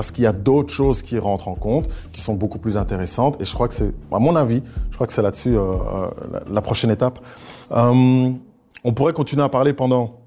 parce 0.00 0.12
qu'il 0.12 0.24
y 0.24 0.26
a 0.26 0.32
d'autres 0.32 0.72
choses 0.72 1.02
qui 1.02 1.18
rentrent 1.18 1.48
en 1.48 1.54
compte, 1.54 1.90
qui 2.10 2.22
sont 2.22 2.32
beaucoup 2.32 2.58
plus 2.58 2.78
intéressantes. 2.78 3.38
Et 3.38 3.44
je 3.44 3.52
crois 3.52 3.68
que 3.68 3.74
c'est, 3.74 3.92
à 4.10 4.18
mon 4.18 4.34
avis, 4.34 4.62
je 4.88 4.94
crois 4.94 5.06
que 5.06 5.12
c'est 5.12 5.20
là-dessus 5.20 5.54
euh, 5.54 5.60
euh, 5.60 6.10
la, 6.50 6.62
prochaine 6.62 6.90
étape. 6.90 7.18
Euh, 7.72 8.30
on 8.82 8.92
pourrait 8.94 9.12
continuer 9.12 9.42
à 9.42 9.50
parler 9.50 9.74
pendant 9.74 10.20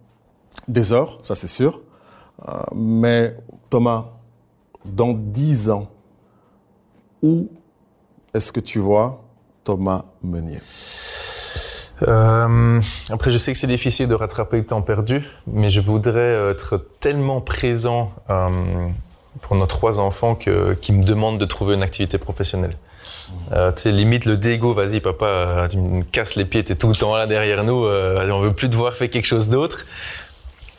des 0.68 0.94
heures, 0.94 1.18
ça 1.24 1.34
c'est 1.34 1.48
sûr. 1.48 1.82
mais 2.76 3.36
Thomas, 3.72 4.12
dans 4.86 5.12
dix 5.12 5.72
ans, 5.72 5.88
où 7.24 7.50
est-ce 8.32 8.52
que 8.52 8.60
tu 8.60 8.78
vois 8.78 9.24
Thomas 9.64 10.06
Meunier? 10.22 10.60
Après, 13.10 13.32
je 13.32 13.40
sais 13.40 13.54
que 13.54 13.58
c'est 13.58 13.66
difficile 13.66 14.08
de 14.08 14.14
rattraper 14.14 14.58
le 14.58 14.66
temps 14.66 14.84
perdu, 14.84 15.26
mais 15.48 15.72
je 15.72 15.82
voudrais 15.82 16.52
être 16.52 16.78
tellement 17.00 17.42
présent 17.42 18.12
pour 19.42 19.56
nos 19.56 19.66
trois 19.66 20.00
enfants 20.00 20.36
qui 20.36 20.92
me 20.92 21.04
demandent 21.04 21.40
de 21.40 21.46
trouver 21.46 21.76
une 21.76 21.84
activité 21.84 22.18
professionnelle. 22.18 22.78
Euh, 23.52 23.72
tu 23.72 23.84
sais, 23.84 23.92
limite 23.92 24.26
le 24.26 24.38
dégo, 24.38 24.74
vas-y 24.74 25.00
papa, 25.00 25.68
tu 25.70 25.78
me 25.78 26.04
casses 26.04 26.36
les 26.36 26.46
pieds, 26.46 26.64
t'es 26.64 26.76
tout 26.76 26.88
le 26.88 26.96
temps 26.96 27.16
là 27.16 27.26
derrière 27.26 27.64
nous, 27.64 27.86
euh, 27.86 28.30
on 28.30 28.42
veut 28.42 28.54
plus 28.54 28.70
te 28.70 28.76
voir 28.76 28.96
faire 28.96 29.10
quelque 29.10 29.26
chose 29.26 29.50
d'autre. 29.50 29.86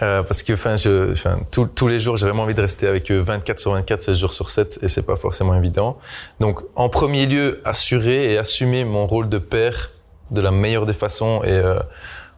Euh, 0.03 0.23
parce 0.23 0.43
que 0.43 0.53
enfin, 0.53 0.77
je, 0.77 1.13
enfin, 1.13 1.39
tous 1.51 1.89
les 1.89 1.99
jours, 1.99 2.17
j'ai 2.17 2.27
vraiment 2.27 2.43
envie 2.43 2.55
de 2.55 2.61
rester 2.61 2.87
avec 2.87 3.11
eux 3.11 3.21
24 3.21 3.59
sur 3.59 3.73
24, 3.73 4.03
16 4.03 4.19
jours 4.19 4.35
sur 4.35 4.51
7, 4.51 4.81
et 4.83 4.89
c'est 4.89 5.07
pas 5.07 5.17
forcément 5.17 5.55
évident. 5.55 5.99
Donc, 6.41 6.61
en 6.75 6.89
premier 6.89 7.27
lieu, 7.27 7.61
assurer 7.65 8.33
et 8.33 8.39
assumer 8.39 8.85
mon 8.85 9.07
rôle 9.07 9.29
de 9.29 9.39
père 9.39 9.91
de 10.31 10.41
la 10.41 10.51
meilleure 10.51 10.87
des 10.87 10.95
façons 10.95 11.43
et 11.45 11.51
euh, 11.51 11.79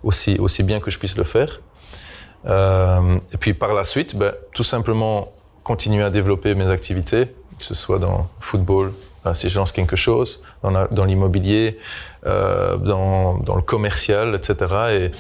aussi, 0.03 0.37
aussi 0.39 0.63
bien 0.63 0.81
que 0.81 0.91
je 0.91 0.99
puisse 0.99 1.17
le 1.17 1.25
faire. 1.25 1.61
Euh, 2.47 3.19
et 3.33 3.39
puis 3.39 3.55
par 3.55 3.73
la 3.73 3.85
suite, 3.85 4.17
ben, 4.17 4.33
tout 4.55 4.63
simplement 4.63 5.33
continuer 5.67 6.05
à 6.05 6.11
développer 6.11 6.55
mes 6.55 6.71
activités, 6.71 7.27
que 7.59 7.65
ce 7.65 7.75
soit 7.75 7.99
dans 7.99 8.19
le 8.19 8.25
football, 8.39 8.93
euh, 9.27 9.35
si 9.35 9.49
je 9.49 9.59
lance 9.59 9.73
quelque 9.73 9.97
chose, 9.97 10.41
dans, 10.63 10.87
dans 10.93 11.05
l'immobilier, 11.05 11.79
euh, 12.25 12.77
dans, 12.77 13.39
dans, 13.39 13.57
le 13.57 13.63
commercial, 13.63 14.37
etc. 14.37 14.55
Et 14.93 15.11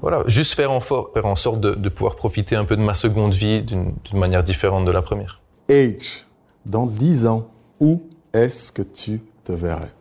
voilà, 0.00 0.22
juste 0.28 0.54
faire 0.54 0.72
en, 0.72 0.80
faire 0.80 1.26
en 1.26 1.36
sorte 1.36 1.60
de, 1.60 1.74
de, 1.74 1.88
pouvoir 1.90 2.16
profiter 2.16 2.56
un 2.56 2.64
peu 2.64 2.74
de 2.74 2.80
ma 2.80 2.94
seconde 2.94 3.34
vie 3.34 3.60
d'une 3.60 3.92
manière 4.14 4.42
différente 4.42 4.86
de 4.86 4.90
la 4.90 5.02
première. 5.02 5.40
H, 5.68 6.24
dans 6.64 6.86
10 6.86 7.26
ans, 7.26 7.46
où 7.78 8.02
est-ce 8.32 8.72
que 8.72 8.80
tu 8.80 9.20
te 9.44 9.52
verrais? 9.52 9.92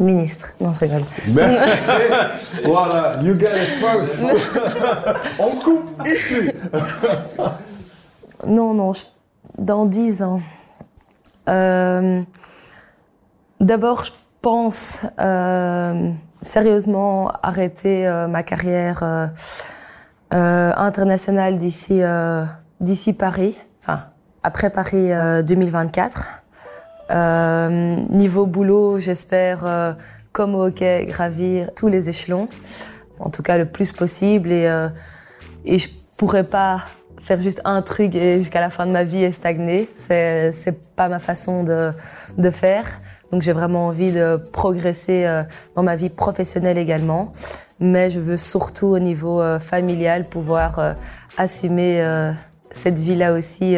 Ministre. 0.00 0.54
Non, 0.58 0.72
je 0.72 0.80
rigole. 0.80 1.04
voilà, 2.64 3.22
you 3.22 3.38
get 3.38 3.62
it 3.62 3.68
first. 3.78 4.24
On 5.38 5.50
coupe 5.50 6.06
ici. 6.06 6.50
Non, 8.44 8.74
non, 8.74 8.92
dans 9.58 9.86
dix 9.86 10.22
ans. 10.22 10.40
Euh, 11.48 12.22
d'abord, 13.60 14.04
je 14.04 14.12
pense 14.42 15.06
euh, 15.18 16.10
sérieusement 16.42 17.30
arrêter 17.42 18.06
euh, 18.06 18.28
ma 18.28 18.42
carrière 18.42 19.30
internationale 20.30 21.56
d'ici 21.58 23.12
Paris, 23.12 23.56
enfin 23.82 24.04
après 24.42 24.70
Paris 24.70 25.10
2024. 25.44 26.42
niveau 28.10 28.46
boulot, 28.46 28.98
j'espère, 28.98 29.96
comme 30.32 30.54
au 30.54 30.66
hockey, 30.66 31.06
gravir 31.06 31.70
tous 31.74 31.88
les 31.88 32.10
échelons, 32.10 32.48
en 33.18 33.30
tout 33.30 33.42
cas 33.42 33.56
le 33.56 33.66
plus 33.66 33.92
possible 33.92 34.52
et 34.52 34.68
et 35.64 35.78
je 35.78 35.88
pourrais 36.16 36.44
pas 36.44 36.84
faire 37.26 37.42
juste 37.42 37.60
un 37.64 37.82
truc 37.82 38.14
et 38.14 38.38
jusqu'à 38.38 38.60
la 38.60 38.70
fin 38.70 38.86
de 38.86 38.92
ma 38.92 39.04
vie 39.04 39.24
et 39.24 39.32
stagner. 39.32 39.88
C'est, 39.94 40.52
c'est 40.52 40.94
pas 40.94 41.08
ma 41.08 41.18
façon 41.18 41.64
de, 41.64 41.90
de 42.38 42.50
faire. 42.50 42.86
Donc 43.32 43.42
j'ai 43.42 43.52
vraiment 43.52 43.88
envie 43.88 44.12
de 44.12 44.36
progresser 44.52 45.24
euh, 45.24 45.42
dans 45.74 45.82
ma 45.82 45.96
vie 45.96 46.10
professionnelle 46.10 46.78
également. 46.78 47.32
mais 47.80 48.08
je 48.10 48.20
veux 48.20 48.36
surtout 48.36 48.86
au 48.86 48.98
niveau 48.98 49.42
familial 49.58 50.28
pouvoir 50.28 50.94
assumer 51.36 52.02
cette 52.70 52.98
vie-là 52.98 53.34
aussi 53.34 53.76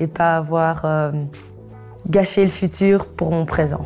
et 0.00 0.06
pas 0.06 0.36
avoir 0.36 1.12
gâché 2.08 2.44
le 2.44 2.50
futur 2.50 3.06
pour 3.06 3.30
mon 3.32 3.44
présent. 3.44 3.84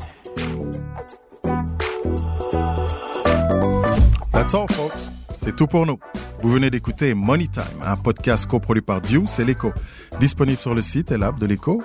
That's 4.32 4.54
all, 4.54 4.68
folks. 4.70 5.10
C'est 5.34 5.56
tout 5.56 5.66
pour 5.66 5.86
nous. 5.86 5.98
Vous 6.40 6.50
venez 6.50 6.70
d'écouter 6.70 7.14
Money 7.14 7.48
Time, 7.48 7.64
un 7.82 7.96
podcast 7.96 8.46
coproduit 8.46 8.82
par 8.82 9.00
Dieu, 9.00 9.22
c'est 9.26 9.44
l'écho. 9.44 9.72
Disponible 10.20 10.60
sur 10.60 10.72
le 10.72 10.82
site 10.82 11.10
et 11.10 11.18
l'app 11.18 11.38
de 11.38 11.46
l'écho 11.46 11.82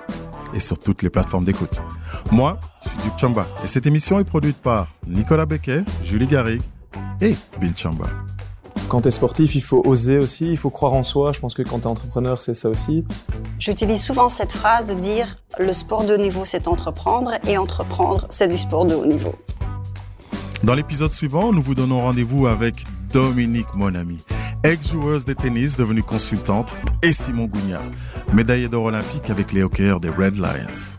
et 0.54 0.60
sur 0.60 0.78
toutes 0.78 1.02
les 1.02 1.10
plateformes 1.10 1.44
d'écoute. 1.44 1.82
Moi, 2.30 2.60
je 2.84 2.90
suis 2.90 2.98
Duke 2.98 3.18
Chamba 3.18 3.46
et 3.64 3.66
cette 3.66 3.86
émission 3.86 4.20
est 4.20 4.24
produite 4.24 4.56
par 4.56 4.86
Nicolas 5.08 5.44
Becquet, 5.44 5.82
Julie 6.04 6.28
Garrigue 6.28 6.62
et 7.20 7.34
Bill 7.60 7.76
Chamba. 7.76 8.06
Quand 8.88 9.00
tu 9.00 9.08
es 9.08 9.10
sportif, 9.10 9.56
il 9.56 9.62
faut 9.62 9.82
oser 9.84 10.18
aussi, 10.18 10.48
il 10.48 10.56
faut 10.56 10.70
croire 10.70 10.92
en 10.92 11.02
soi. 11.02 11.32
Je 11.32 11.40
pense 11.40 11.54
que 11.54 11.62
quand 11.62 11.80
tu 11.80 11.84
es 11.84 11.88
entrepreneur, 11.88 12.40
c'est 12.40 12.54
ça 12.54 12.68
aussi. 12.68 13.04
J'utilise 13.58 14.02
souvent 14.02 14.28
cette 14.28 14.52
phrase 14.52 14.86
de 14.86 14.94
dire 14.94 15.36
le 15.58 15.72
sport 15.72 16.04
de 16.04 16.14
haut 16.14 16.18
niveau, 16.18 16.44
c'est 16.44 16.68
entreprendre 16.68 17.32
et 17.48 17.58
entreprendre, 17.58 18.26
c'est 18.28 18.46
du 18.46 18.58
sport 18.58 18.84
de 18.84 18.94
haut 18.94 19.06
niveau. 19.06 19.34
Dans 20.62 20.74
l'épisode 20.74 21.10
suivant, 21.10 21.52
nous 21.52 21.62
vous 21.62 21.74
donnons 21.74 22.02
rendez-vous 22.02 22.46
avec 22.46 22.84
Dominique 23.12 23.72
Monami, 23.74 24.22
ex-joueuse 24.64 25.26
de 25.26 25.34
tennis 25.34 25.76
devenue 25.76 26.02
consultante, 26.02 26.74
et 27.02 27.12
Simon 27.12 27.44
Gougnard, 27.44 27.82
médaillé 28.32 28.68
d'or 28.68 28.84
olympique 28.84 29.28
avec 29.28 29.52
les 29.52 29.62
hockeyeurs 29.62 30.00
des 30.00 30.08
Red 30.08 30.38
Lions. 30.38 30.98